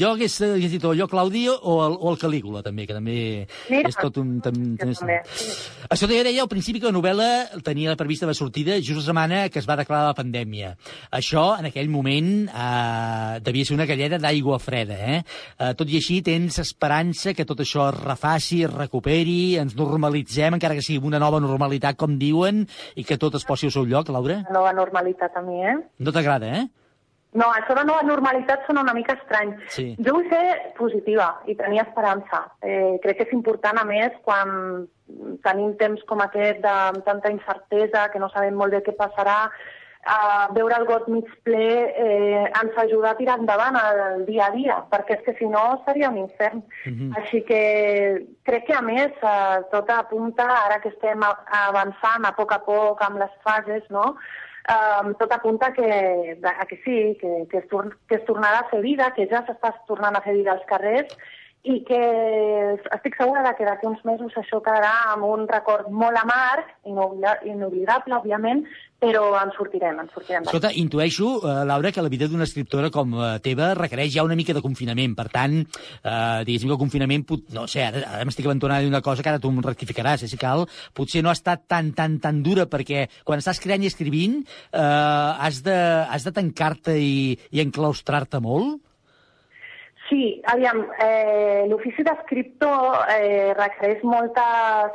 [0.00, 3.16] jo hagués, hagués dit o jo Claudio o el, o el Calígula, també, que també
[3.70, 4.34] Mira, és tot un...
[4.44, 5.20] Tam, jo també.
[5.94, 7.30] Això que jo deia al principi que la novel·la
[7.64, 10.74] tenia prevista la sortida just la setmana que es va declarar la pandèmia.
[11.14, 14.98] Això, en aquell moment, eh, devia ser una galleda d'aigua freda.
[14.98, 15.22] Eh?
[15.58, 20.56] Eh, tot i així, tens esperança que tot això es refaci, es recuperi, ens normalitzem,
[20.58, 22.64] encara que sigui una nova normalitat, com diuen,
[22.96, 24.40] i que tot es posi al seu lloc, Laura?
[24.48, 25.76] La nova normalitat a mi, eh?
[25.98, 26.64] No t'agrada, eh?
[27.34, 29.56] No, això de nova normalitat sona una mica estrany.
[29.74, 29.88] Sí.
[30.06, 32.44] Jo vull ser positiva i tenir esperança.
[32.62, 34.86] Eh, crec que és important, a més, quan
[35.42, 39.48] tenim temps com aquest de amb tanta incertesa, que no sabem molt bé què passarà,
[40.04, 41.66] eh, veure el got mig ple
[42.04, 45.64] eh, ens ajuda a tirar endavant el dia a dia, perquè és que si no
[45.86, 46.62] seria un infern.
[47.20, 47.62] Així que
[48.44, 53.02] crec que, a més, eh, tot apunta, ara que estem avançant a poc a poc
[53.02, 54.14] amb les fases, no?,
[54.64, 57.66] um, tot apunta que, a que sí, que, que, es
[58.08, 61.16] que es tornarà a fer vida, que ja s'està tornant a fer vida als carrers
[61.64, 61.98] i que
[62.92, 68.60] estic segura que d'aquí uns mesos això quedarà amb un record molt amarg, inoblidable, òbviament,
[69.00, 70.44] però en sortirem, en sortirem.
[70.44, 74.36] Escolta, intueixo, eh, Laura, que la vida d'una escriptora com la teva requereix ja una
[74.36, 75.16] mica de confinament.
[75.16, 79.00] Per tant, eh, diguéssim que el confinament, pot, no sé, ara, ara m'estic aventurant d'una
[79.00, 82.20] cosa que ara tu em rectificaràs, eh, si cal, potser no ha estat tan, tan,
[82.20, 85.76] tan dura, perquè quan estàs creant i escrivint eh, has de,
[86.08, 88.82] has de tancar-te i, i enclaustrar-te molt?
[90.08, 94.44] Sí, aviam, eh, l'ofici d'escriptor eh, requereix molta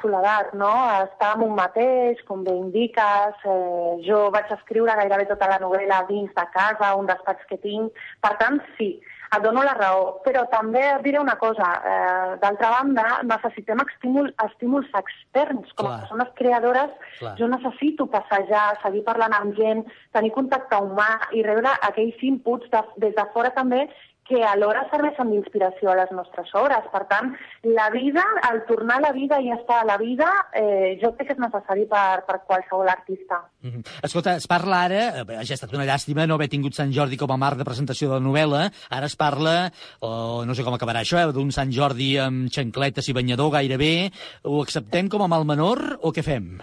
[0.03, 0.69] soledat, no?
[1.07, 3.39] Estar amb un mateix, com bé indiques.
[3.41, 7.97] Eh, jo vaig escriure gairebé tota la novel·la dins de casa, un despatx que tinc.
[8.21, 8.91] Per tant, sí,
[9.29, 10.03] et dono la raó.
[10.25, 11.71] Però també et diré una cosa.
[11.81, 15.73] Eh, D'altra banda, necessitem estímul, estímuls externs.
[15.73, 15.99] Com a Clar.
[16.03, 17.33] persones creadores, Clar.
[17.41, 22.85] jo necessito passejar, seguir parlant amb gent, tenir contacte humà i rebre aquells inputs de,
[23.07, 23.87] des de fora també
[24.29, 26.85] que alhora serveixen d'inspiració a les nostres obres.
[26.93, 27.33] Per tant,
[27.65, 31.31] la vida, el tornar a la vida i estar a la vida, eh, jo crec
[31.31, 33.41] que és necessari per, per qualsevol artista.
[33.65, 33.83] Mhm.
[34.05, 37.17] Escolta, es parla ara, eh, ja ha estat una llàstima no haver tingut Sant Jordi
[37.17, 40.77] com a marc de presentació de la novel·la, ara es parla, o no sé com
[40.77, 44.11] acabarà això, eh, d'un Sant Jordi amb xancletes i banyador gairebé,
[44.43, 46.59] ho acceptem com a mal menor o què fem?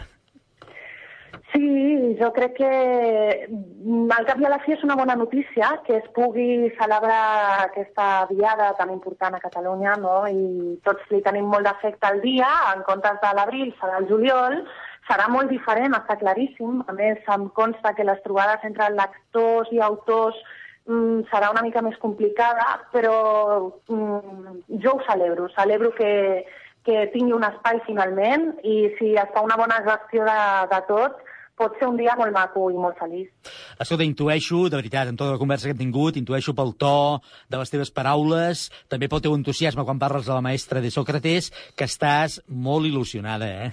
[1.57, 2.70] Sí, jo crec que
[3.48, 7.20] mm, al cap i a la fi és una bona notícia que es pugui celebrar
[7.62, 10.16] aquesta diada tan important a Catalunya, no?
[10.28, 14.59] I tots li tenim molt d'afecte al dia, en comptes de l'abril serà el juliol,
[15.09, 16.82] serà molt diferent, està claríssim.
[16.90, 20.36] A més, em consta que les trobades entre lectors i autors
[20.84, 23.16] mm, serà una mica més complicada, però
[23.88, 25.48] mm, jo ho celebro.
[25.57, 26.12] Celebro que,
[26.84, 30.42] que tingui un espai finalment i si es fa una bona gestió de,
[30.74, 31.24] de tot,
[31.57, 33.30] pot ser un dia molt maco i molt feliç.
[33.80, 37.61] Escolta, intueixo, de veritat, en tota la conversa que hem tingut, intueixo pel to de
[37.61, 41.88] les teves paraules, també pel teu entusiasme quan parles de la maestra de Sócrates, que
[41.88, 43.70] estàs molt il·lusionada, eh?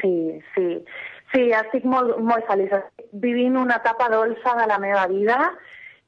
[0.00, 0.14] Sí,
[0.54, 0.68] sí.
[1.32, 2.72] Sí, estic molt, molt feliç.
[2.78, 5.38] Estic vivint una etapa dolça de la meva vida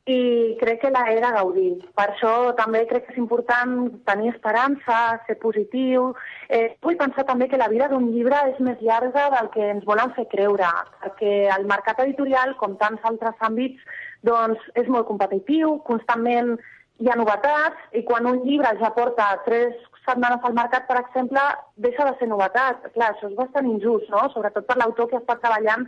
[0.09, 1.71] i crec que la he de gaudir.
[1.97, 3.75] Per això també crec que és important
[4.09, 6.15] tenir esperança, ser positiu.
[6.49, 9.85] Eh, vull pensar també que la vida d'un llibre és més llarga del que ens
[9.89, 10.71] volen fer creure,
[11.03, 13.83] perquè el mercat editorial, com tants altres àmbits,
[14.25, 16.57] doncs és molt competitiu, constantment
[16.99, 21.43] hi ha novetats, i quan un llibre ja porta tres setmanes al mercat, per exemple,
[21.77, 22.89] deixa de ser novetat.
[22.95, 24.25] Clar, això és bastant injust, no?
[24.33, 25.85] Sobretot per l'autor que està treballant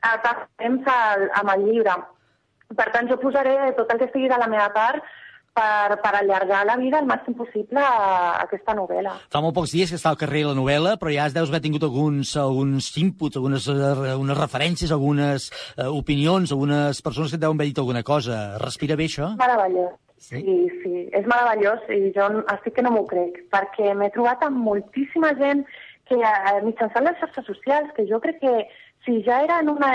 [0.00, 1.98] a tant temps amb el llibre.
[2.76, 5.02] Per tant, jo posaré tot el que estigui de la meva part
[5.54, 9.16] per, per allargar la vida el màxim possible a aquesta novel·la.
[9.32, 11.62] Fa molt pocs dies que està al carrer la novel·la, però ja es deus haver
[11.64, 17.58] tingut alguns, alguns inputs, algunes, algunes referències, algunes eh, opinions, algunes persones que et deuen
[17.58, 18.40] haver dit alguna cosa.
[18.62, 19.34] Respira bé, això?
[19.40, 19.98] Meravellós.
[20.20, 20.36] Sí?
[20.44, 24.60] sí, sí, és meravellós i jo estic que no m'ho crec, perquè m'he trobat amb
[24.66, 25.62] moltíssima gent
[26.10, 28.52] que eh, mitjançant les xarxes socials, que jo crec que
[29.06, 29.90] si ja era en una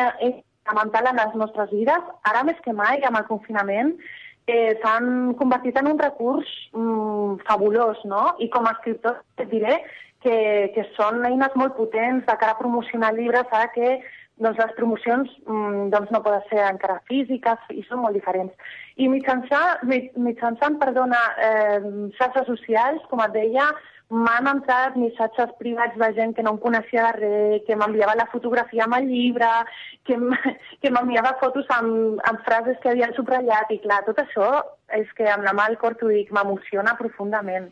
[0.66, 3.94] fonamental en les nostres vides, ara més que mai, amb el confinament,
[4.48, 8.34] eh, s'han convertit en un recurs mm, fabulós, no?
[8.40, 9.80] I com a escriptor et diré
[10.26, 10.36] que,
[10.76, 13.98] que són eines molt potents de cara a promocionar llibres, ara que
[14.38, 18.54] doncs, les promocions mm, doncs, no poden ser encara físiques i són molt diferents.
[18.98, 21.80] I mitjançant, mitjançant perdona, eh,
[22.18, 23.70] xarxes socials, com et deia,
[24.10, 28.28] m'han entrat missatges privats de gent que no em coneixia de res, que m'enviava la
[28.32, 29.50] fotografia amb el llibre,
[30.08, 34.50] que m'enviava fotos amb, amb frases que havien subratllat, i clar, tot això
[34.94, 37.72] és que amb la mà al cor t'ho dic, m'emociona profundament.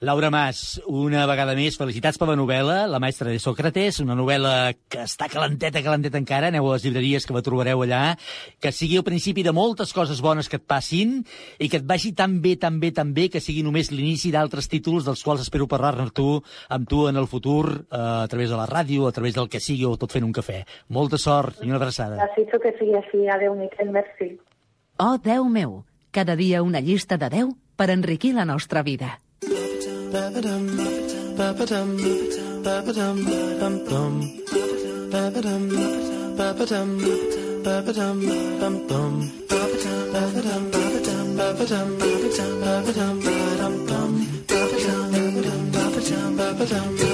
[0.00, 4.70] Laura Mas, una vegada més, felicitats per la novel·la, La maestra de Sócrates, una novel·la
[4.86, 8.14] que està calenteta, calenteta encara, aneu a les llibreries que la trobareu allà,
[8.62, 11.16] que sigui el principi de moltes coses bones que et passin
[11.58, 14.70] i que et vagi tan bé, tan bé, tan bé, que sigui només l'inici d'altres
[14.70, 16.30] títols dels quals espero parlar-ne amb tu,
[16.70, 19.58] amb tu en el futur, eh, a través de la ràdio, a través del que
[19.58, 20.62] sigui, o tot fent un cafè.
[20.94, 22.22] Molta sort i una abraçada.
[22.22, 23.26] Desitjo que sigui així.
[23.26, 24.36] Adéu, Miquel, merci.
[25.02, 25.80] Oh, Déu meu,
[26.14, 29.18] cada dia una llista de 10 per enriquir la nostra vida.
[30.12, 30.64] Ba-ba-dum,
[31.36, 31.88] ba-ba-dum,
[32.64, 33.16] ba-ba-dum,
[33.60, 34.14] bum-bum.
[35.12, 35.62] Ba-ba-dum,
[36.38, 36.88] ba-ba-dum,
[37.64, 38.16] ba-ba-dum,
[38.60, 39.12] bum-bum.
[39.50, 42.58] Ba-ba-dum, ba-ba-dum, ba-ba-dum, ba-ba-dum, ba-ba-dum.
[42.64, 44.12] Ba-ba-dum, ba-ba-dum,
[44.48, 47.07] ba-ba-dum, ba-ba-dum, ba-ba-dum,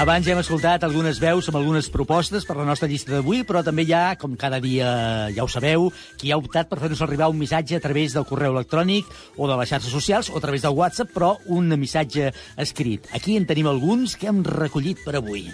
[0.00, 3.60] Abans ja hem escoltat algunes veus amb algunes propostes per la nostra llista d'avui, però
[3.60, 4.88] també hi ha, com cada dia
[5.36, 8.56] ja ho sabeu, qui ha optat per fer-nos arribar un missatge a través del correu
[8.56, 9.04] electrònic
[9.36, 13.12] o de les xarxes socials o a través del WhatsApp, però un missatge escrit.
[13.12, 15.50] Aquí en tenim alguns que hem recollit per avui.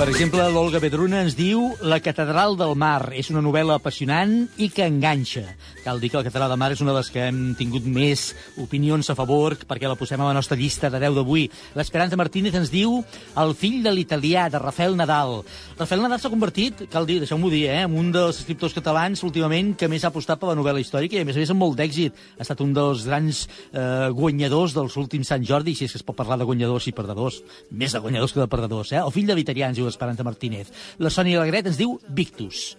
[0.00, 4.70] Per exemple, l'Olga Bedruna ens diu La catedral del mar és una novel·la apassionant i
[4.72, 5.42] que enganxa.
[5.90, 8.28] Cal dir que la catedral del mar és una de les que hem tingut més
[8.62, 11.48] opinions a favor perquè la posem a la nostra llista de 10 d'avui.
[11.74, 13.00] L'Esperanza Martínez ens diu
[13.42, 15.40] El fill de l'italià, de Rafael Nadal.
[15.80, 19.72] Rafael Nadal s'ha convertit, cal dir, deixeu-m'ho dir, eh, en un dels escriptors catalans últimament
[19.74, 21.74] que més ha apostat per la novel·la històrica i a més a més amb molt
[21.80, 22.20] d'èxit.
[22.38, 23.40] Ha estat un dels grans
[23.72, 26.94] eh, guanyadors dels últims Sant Jordi, si és que es pot parlar de guanyadors i
[26.94, 27.40] perdedors.
[27.72, 29.02] Més de guanyadors que de perdedors, eh?
[29.02, 30.70] El fill de l'italià ens diu Esperanza Martínez.
[31.02, 32.76] La Sònia Alegret ens diu Victus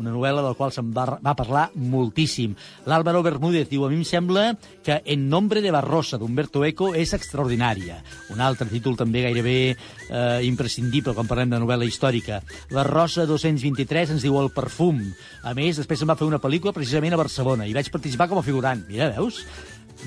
[0.00, 2.54] una novel·la del qual se'n va, va parlar moltíssim.
[2.88, 7.12] L'Àlvaro Bermúdez diu, a mi em sembla que En nombre de Barrosa, d'Humberto Eco, és
[7.14, 8.00] extraordinària.
[8.34, 12.40] Un altre títol també gairebé eh, imprescindible quan parlem de novel·la històrica.
[12.70, 15.02] La Rosa 223 ens diu El perfum.
[15.42, 18.40] A més, després se'n va fer una pel·lícula precisament a Barcelona i vaig participar com
[18.40, 18.86] a figurant.
[18.88, 19.44] Mira, veus?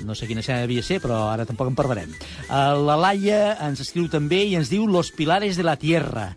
[0.04, 2.12] no sé quina escena devia ser, però ara tampoc en parlarem.
[2.50, 6.34] Uh, la Laia ens escriu també i ens diu Los pilares de la tierra.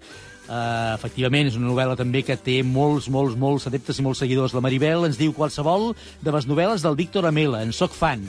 [0.49, 4.55] Uh, efectivament, és una novel·la també que té molts, molts, molts adeptes i molts seguidors.
[4.57, 5.91] La Maribel ens diu qualsevol
[6.25, 7.61] de les novel·les del Víctor Amela.
[7.61, 8.25] En soc fan.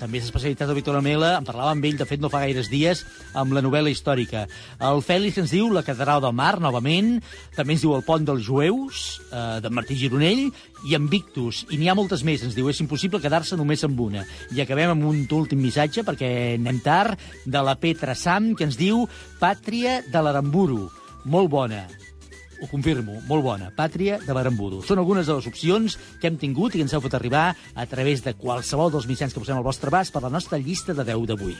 [0.00, 2.70] També és especialitat del Víctor Amela, en parlava amb ell, de fet, no fa gaires
[2.72, 3.04] dies,
[3.36, 4.46] amb la novel·la històrica.
[4.88, 7.18] El Fèlix ens diu La catedral del mar, novament,
[7.54, 10.46] també ens diu El pont dels jueus, eh, de Martí Gironell,
[10.88, 14.00] i en Victus, i n'hi ha moltes més, ens diu, és impossible quedar-se només amb
[14.00, 14.24] una.
[14.56, 18.80] I acabem amb un últim missatge, perquè anem tard, de la Petra Sam, que ens
[18.80, 19.04] diu
[19.38, 20.88] Pàtria de l'Aramburu.
[21.24, 21.84] Molt bona
[22.60, 23.70] ho confirmo, molt bona.
[23.76, 24.82] Pàtria de Barambudo.
[24.84, 27.86] Són algunes de les opcions que hem tingut i que ens heu fet arribar a
[27.88, 31.04] través de qualsevol dels mitjans que posem al vostre abast per la nostra llista de
[31.08, 31.56] 10 d'avui.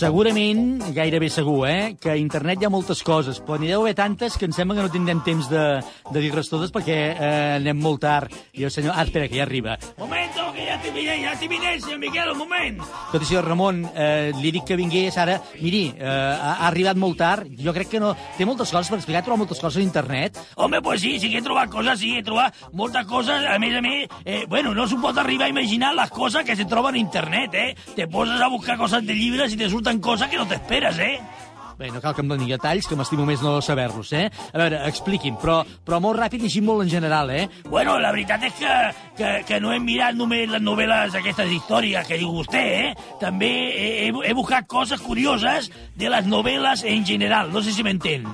[0.00, 3.92] Segurament, gairebé segur, eh, que a internet hi ha moltes coses, però n'hi deu haver
[3.98, 5.64] tantes que em sembla que no tindrem temps de,
[6.08, 8.32] de dir-les totes perquè eh, anem molt tard.
[8.56, 8.94] I el senyor...
[8.96, 9.74] Ah, espera, que ja arriba.
[9.98, 12.80] Momento, que ja t'hi vine, ja t'hi vine, senyor Miquel, un moment.
[13.10, 15.34] Tot i senyor Ramon, eh, li dic que vingués ara.
[15.60, 17.52] Miri, eh, ha, ha arribat molt tard.
[17.60, 18.14] Jo crec que no...
[18.38, 20.40] Té moltes coses per explicar, trobar moltes coses a internet.
[20.56, 23.44] Home, pues sí, sí que he trobat coses, sí, he trobat moltes coses.
[23.44, 26.56] A més a més, eh, bueno, no s'ho pot arribar a imaginar les coses que
[26.56, 27.68] se troben a internet, eh?
[28.00, 31.18] Te poses a buscar coses de llibres i te surten coses que no t'esperes, eh?
[31.80, 34.26] Bé, no cal que em doni detalls, que m'estimo més no saber-los, eh?
[34.52, 37.46] A veure, expliqui'm, però, però molt ràpid i així molt en general, eh?
[37.72, 38.74] Bueno, la veritat és que,
[39.16, 43.08] que, que no he mirat només les novel·les aquestes històriques que diu vostè, eh?
[43.22, 47.48] També he, he, he buscat coses curioses de les novel·les en general.
[47.48, 48.28] No sé si m'entén.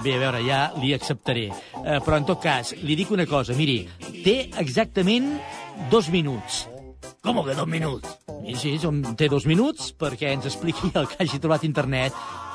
[0.00, 1.50] Bé, a veure, ja li acceptaré.
[1.84, 3.52] Eh, però, en tot cas, li dic una cosa.
[3.60, 3.82] Miri,
[4.24, 5.34] té exactament
[5.92, 6.64] dos minuts.
[7.22, 8.08] Com que dos minuts?
[8.48, 12.14] I sí, som, té dos minuts perquè ens expliqui el que hagi trobat internet.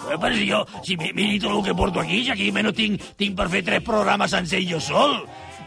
[0.10, 2.76] Eh, però si jo, si mi- miri tot el que porto aquí, si aquí menys
[2.78, 5.16] tinc, tinc per fer tres programes sencers jo sol.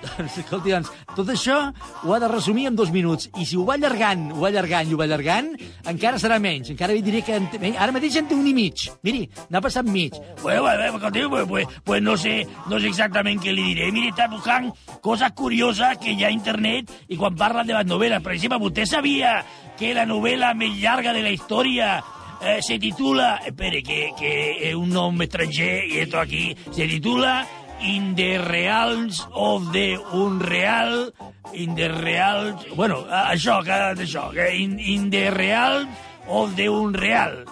[0.26, 1.58] Escolti, doncs, tot això
[2.04, 3.28] ho ha de resumir en dos minuts.
[3.38, 5.50] I si ho va allargant, ho va allargant i ho va allargant,
[5.90, 6.72] encara serà menys.
[6.74, 7.38] Encara li diré que...
[7.38, 8.88] En ara mateix en té un i mig.
[9.06, 10.16] Miri, n'ha passat mig.
[10.42, 10.98] Bueno, bueno,
[11.30, 12.40] pues, pues, pues no sé,
[12.70, 13.90] no sé exactament què li diré.
[13.94, 14.70] Mire, està buscant
[15.04, 18.22] coses curioses que hi ha a internet i quan parlen de les novel·les.
[18.24, 19.38] Per exemple, vostè sabia
[19.78, 21.98] que la novel·la més llarga de la història
[22.40, 23.38] eh, se titula...
[23.46, 24.34] Espere, que, que
[24.70, 26.50] és un nom estranger i esto aquí.
[26.70, 27.40] Se titula
[27.80, 31.12] In the Realms of the Unreal...
[31.54, 32.66] In the Realms...
[32.76, 35.88] Bueno, això, que in, in the Realms
[36.28, 37.46] of the Unreal.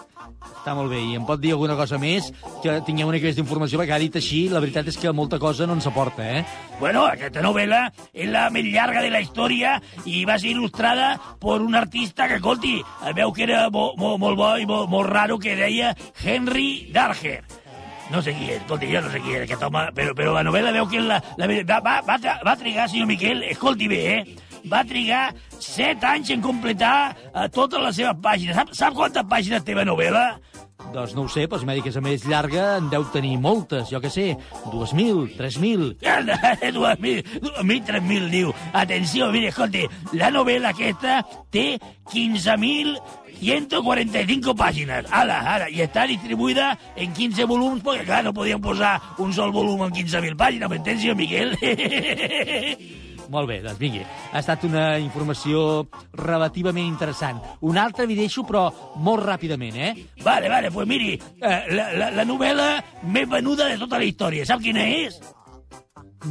[0.66, 0.98] Està molt bé.
[0.98, 4.00] I em pot dir alguna cosa més que tingueu una mica més d'informació, perquè ha
[4.02, 6.40] dit així, la veritat és que molta cosa no ens aporta, eh?
[6.80, 11.60] Bueno, aquesta novel·la és la més llarga de la història i va ser il·lustrada per
[11.62, 12.80] un artista que, escolti,
[13.14, 17.44] veu que era mo, mo, molt bo i molt, molt raro, que deia Henry Darger.
[18.06, 20.44] No sé qui és, escolti, jo no sé qui és aquest home, però, però la
[20.46, 24.42] novel·la veu que la, la, va, va, va, va trigar, senyor Miquel, escolti bé, eh?
[24.70, 25.24] Va trigar
[25.62, 28.54] set anys en completar eh, totes les seves pàgines.
[28.58, 30.24] Sap, sap quantes pàgines té la novel·la?
[30.96, 34.08] Doncs no ho sé, que és a més llarga, en deu tenir moltes, jo que
[34.08, 34.32] sé,
[34.72, 36.00] 2.000, 3.000...
[36.00, 38.48] 2.000, 2.000, 3.000, diu.
[38.72, 39.84] Atenció, mire, escolti,
[40.16, 41.20] la novel·la aquesta
[41.52, 41.76] té
[42.14, 45.04] 15.145 pàgines.
[45.12, 49.52] Ala, ara, i està distribuïda en 15 volums, perquè, clar, no podien posar un sol
[49.52, 51.52] volum en 15.000 pàgines, m'entens, Miquel?
[53.32, 54.02] Molt bé, doncs vingui.
[54.32, 55.86] Ha estat una informació
[56.18, 57.40] relativament interessant.
[57.66, 58.68] Una altra vi deixo, però
[59.02, 59.94] molt ràpidament, eh?
[60.22, 62.68] Vale, vale, pues miri, eh, la, la, la novel·la
[63.10, 65.18] més venuda de tota la història, sap quina és?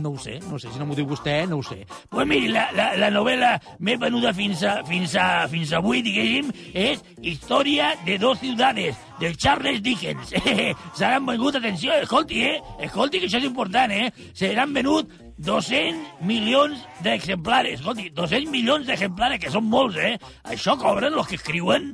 [0.02, 0.72] No ho sé, no sé.
[0.74, 1.86] Si no m'ho diu vostè, no ho sé.
[2.12, 3.52] Pues miri, la, la, la novel·la
[3.86, 9.32] més venuda fins, a, fins, a, fins avui, diguéssim, és Història de dos ciudades, de
[9.36, 10.34] Charles Dickens.
[10.98, 12.58] S'han venut, atenció, escolti, eh?
[12.89, 14.10] Escolti, que això és important, eh?
[14.36, 17.80] Seran venut 200 milions d'exemplares.
[17.80, 20.16] Escolti, 200 milions d'exemplares, que són molts, eh?
[20.48, 21.94] Això cobren els que escriuen?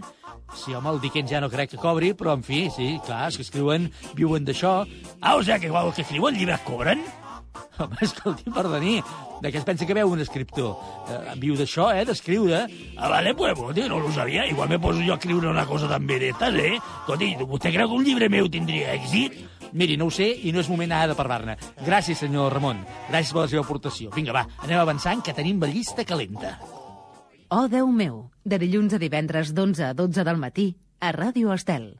[0.53, 3.39] Sí, home, el Dickens ja no crec que cobri, però, en fi, sí, clar, els
[3.39, 4.81] que escriuen viuen d'això.
[5.21, 7.01] Ah, o sigui que els que escriuen llibres cobren?
[7.81, 8.99] Home, escolti, perdoni,
[9.41, 10.75] de què es pensa que veu un escriptor?
[11.09, 12.65] Eh, viu d'això, eh, d'escriure.
[12.97, 14.45] Ah, vale, pues, tío, no lo sabía.
[14.45, 16.75] Igual me poso yo a escriure una cosa també d'estas, eh?
[16.77, 19.39] Escolti, vostè creu que un llibre meu tindria èxit?
[19.73, 21.55] Miri, no ho sé i no és moment ara de parlar-ne.
[21.85, 22.83] Gràcies, senyor Ramon.
[23.09, 24.11] Gràcies per la seva aportació.
[24.15, 26.57] Vinga, va, anem avançant, que tenim la llista calenta.
[27.51, 31.93] Oh, Déu meu, de dilluns a divendres d'11 a 12 del matí, a Ràdio Estel.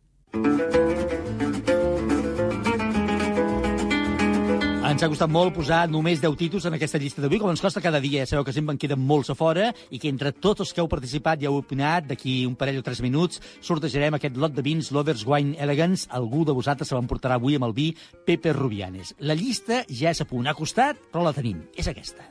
[5.02, 7.82] Ens ha costat molt posar només 10 títols en aquesta llista d'avui, com ens costa
[7.82, 8.22] cada dia.
[8.30, 10.90] Sabeu que sempre en queden molts a fora i que entre tots els que heu
[10.92, 14.92] participat i heu opinat, d'aquí un parell o tres minuts, sortejarem aquest lot de vins
[14.94, 16.06] Lovers Wine Elegance.
[16.14, 17.88] Algú de vosaltres se l'emportarà avui amb el vi
[18.28, 19.16] Pepe Rubianes.
[19.26, 20.46] La llista ja és a punt.
[20.46, 21.66] Ha costat, però la tenim.
[21.74, 22.30] És aquesta.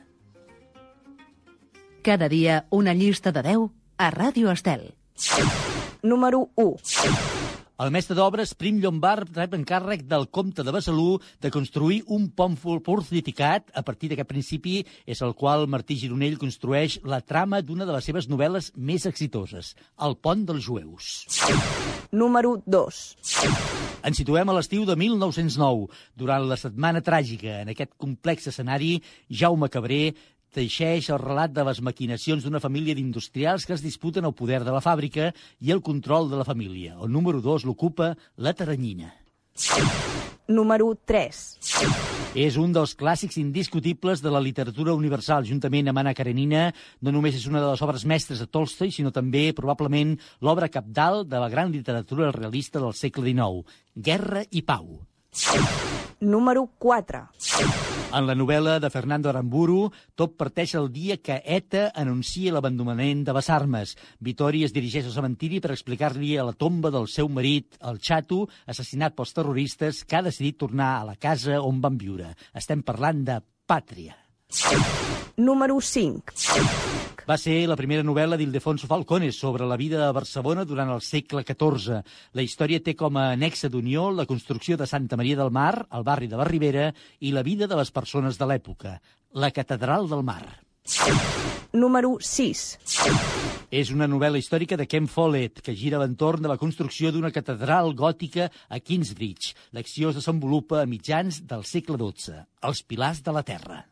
[2.07, 3.67] Cada dia una llista de 10
[3.99, 4.93] a Ràdio Estel.
[6.07, 7.40] Número 1.
[7.81, 12.53] El mestre d'obres Prim Llombard rep encàrrec del comte de Besalú de construir un pont
[12.61, 13.71] fortificat.
[13.73, 14.75] A partir d'aquest principi
[15.09, 19.73] és el qual Martí Gironell construeix la trama d'una de les seves novel·les més exitoses,
[19.97, 21.25] El pont dels jueus.
[22.13, 23.01] Número 2.
[24.05, 25.89] Ens situem a l'estiu de 1909.
[26.21, 28.99] Durant la setmana tràgica, en aquest complex escenari,
[29.33, 30.03] Jaume Cabré
[30.55, 34.75] teixeix el relat de les maquinacions d'una família d'industrials que es disputen el poder de
[34.75, 35.31] la fàbrica
[35.61, 36.97] i el control de la família.
[37.01, 39.15] El número 2 l'ocupa la Taranyina.
[40.51, 41.41] Número 3.
[42.35, 46.69] És un dels clàssics indiscutibles de la literatura universal, juntament amb Anna Karenina.
[47.03, 51.31] No només és una de les obres mestres de Tolstoi, sinó també, probablement, l'obra capdalt
[51.31, 55.01] de la gran literatura realista del segle XIX, Guerra i Pau.
[56.21, 57.27] Número 4.
[58.11, 59.85] En la novel·la de Fernando Aramburu,
[60.19, 63.95] tot parteix el dia que ETA anuncia l'abandonament de les armes.
[64.19, 68.43] Vitori es dirigeix al cementiri per explicar-li a la tomba del seu marit, el Chato,
[68.67, 72.35] assassinat pels terroristes, que ha decidit tornar a la casa on van viure.
[72.51, 73.39] Estem parlant de
[73.71, 74.19] Pàtria.
[75.39, 76.90] Número 5.
[77.29, 81.45] Va ser la primera novel·la d'Ildefonso Falcones sobre la vida a Barcelona durant el segle
[81.47, 82.01] XIV.
[82.35, 86.07] La història té com a anexa d'unió la construcció de Santa Maria del Mar, al
[86.07, 86.91] barri de la Ribera,
[87.21, 88.99] i la vida de les persones de l'època,
[89.33, 90.45] la Catedral del Mar.
[91.73, 92.63] Número 6.
[93.71, 97.31] És una novel·la històrica de Ken Follett que gira a l'entorn de la construcció d'una
[97.31, 99.55] catedral gòtica a Kingsbridge.
[99.77, 103.85] L'acció es desenvolupa a mitjans del segle XII, els pilars de la terra.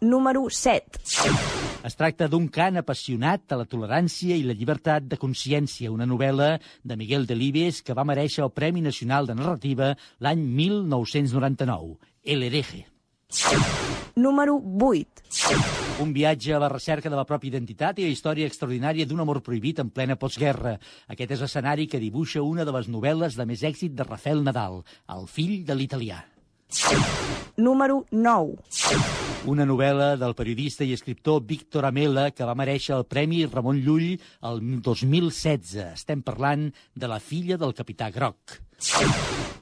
[0.00, 1.66] Número 7.
[1.88, 6.48] Es tracta d'un cant apassionat a la tolerància i la llibertat de consciència, una novel·la
[6.84, 12.84] de Miguel Delibes que va mereixer el Premi Nacional de Narrativa l'any 1999, El hereje.
[14.20, 15.24] Número 8.
[16.04, 19.40] Un viatge a la recerca de la pròpia identitat i la història extraordinària d'un amor
[19.40, 20.76] prohibit en plena postguerra.
[21.08, 24.82] Aquest és l'escenari que dibuixa una de les novel·les de més èxit de Rafael Nadal,
[25.08, 26.26] El fill de l'italià.
[27.56, 28.56] Número 9.
[29.48, 34.18] Una novel·la del periodista i escriptor Víctor Amela que va mereixer el Premi Ramon Llull
[34.50, 35.78] el 2016.
[35.94, 38.60] Estem parlant de la filla del capità Groc.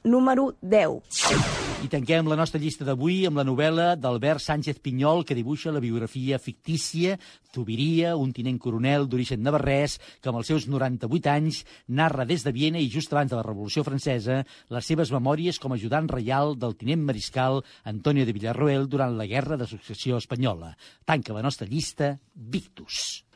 [0.03, 1.66] Número 10.
[1.77, 5.81] I tanquem la nostra llista d'avui amb la novel·la d'Albert Sánchez Pinyol que dibuixa la
[5.83, 7.19] biografia fictícia
[7.53, 11.61] Zubiria, un tinent coronel d'origen navarrès que amb els seus 98 anys
[11.99, 14.39] narra des de Viena i just abans de la Revolució Francesa
[14.73, 19.29] les seves memòries com a ajudant reial del tinent mariscal Antonio de Villarroel durant la
[19.29, 20.73] Guerra de Successió Espanyola.
[21.05, 23.26] Tanca la nostra llista Victus.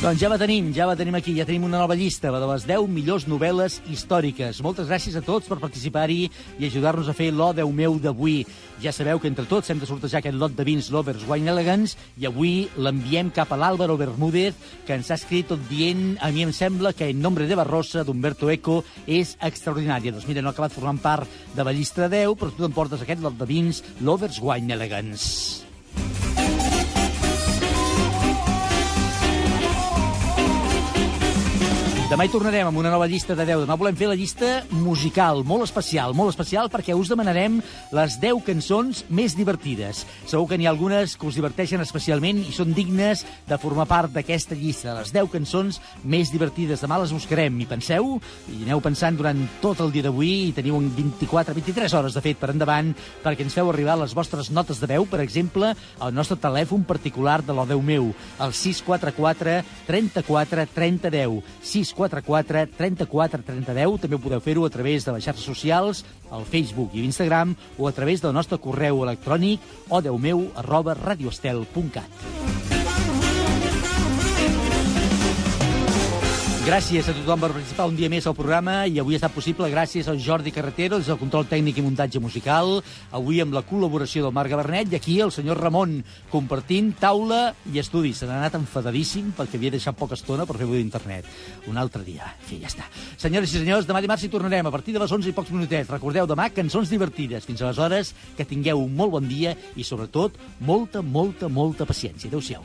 [0.00, 2.46] Doncs ja la tenim, ja la tenim aquí, ja tenim una nova llista, la de
[2.48, 4.62] les 10 millors novel·les històriques.
[4.64, 6.22] Moltes gràcies a tots per participar-hi
[6.56, 8.38] i ajudar-nos a fer l'O Déu meu d'avui.
[8.80, 12.00] Ja sabeu que entre tots hem de sortejar aquest lot de vins Lovers Wine Elegance
[12.16, 14.56] i avui l'enviem cap a l'Àlvaro Bermúdez,
[14.88, 18.00] que ens ha escrit tot dient, a mi em sembla que En nombre de Barrosa,
[18.00, 20.16] d'Humberto Eco, és extraordinària.
[20.16, 23.04] Doncs mira, no ha acabat formant part de la llista de 10, però tu t'emportes
[23.04, 25.69] aquest lot de vins Lovers Wine Elegance.
[32.10, 33.60] Demà hi tornarem amb una nova llista de 10.
[33.62, 37.60] Demà volem fer la llista musical, molt especial, molt especial, perquè us demanarem
[37.94, 40.00] les 10 cançons més divertides.
[40.26, 44.10] Segur que n'hi ha algunes que us diverteixen especialment i són dignes de formar part
[44.10, 46.82] d'aquesta llista, les 10 cançons més divertides.
[46.82, 48.16] Demà les buscarem i penseu,
[48.50, 52.42] i aneu pensant durant tot el dia d'avui, i teniu 24, 23 hores, de fet,
[52.42, 52.90] per endavant,
[53.22, 57.38] perquè ens feu arribar les vostres notes de veu, per exemple, al nostre telèfon particular
[57.46, 58.10] de l'O Déu meu,
[58.42, 61.40] el 644 34 30 10.
[61.62, 64.00] 644 34 30 10.
[64.00, 67.88] També ho podeu fer-ho a través de les xarxes socials, al Facebook i l'Instagram, o
[67.88, 72.69] a través del nostre correu electrònic odeumeu arroba radioestel.cat.
[76.70, 79.66] Gràcies a tothom per participar un dia més al programa i avui ha estat possible
[79.72, 82.76] gràcies al Jordi Carretero, des del control tècnic i muntatge musical,
[83.10, 85.96] avui amb la col·laboració del Marc Gabernet i aquí el senyor Ramon
[86.30, 87.40] compartint taula
[87.72, 88.12] i estudi.
[88.14, 91.26] Se n'ha anat enfadadíssim perquè havia deixat poca estona per fer-ho d'internet.
[91.66, 92.30] Un altre dia.
[92.36, 92.86] En fi, ja està.
[93.18, 95.90] Senyores i senyors, demà dimarts hi tornarem a partir de les 11 i pocs minutets.
[95.90, 97.50] Recordeu, demà cançons divertides.
[97.50, 102.30] Fins aleshores, que tingueu un molt bon dia i, sobretot, molta, molta, molta paciència.
[102.30, 102.62] Adéu-siau.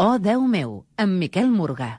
[0.00, 1.90] Oh, Déu meu, amb Miquel Morgà.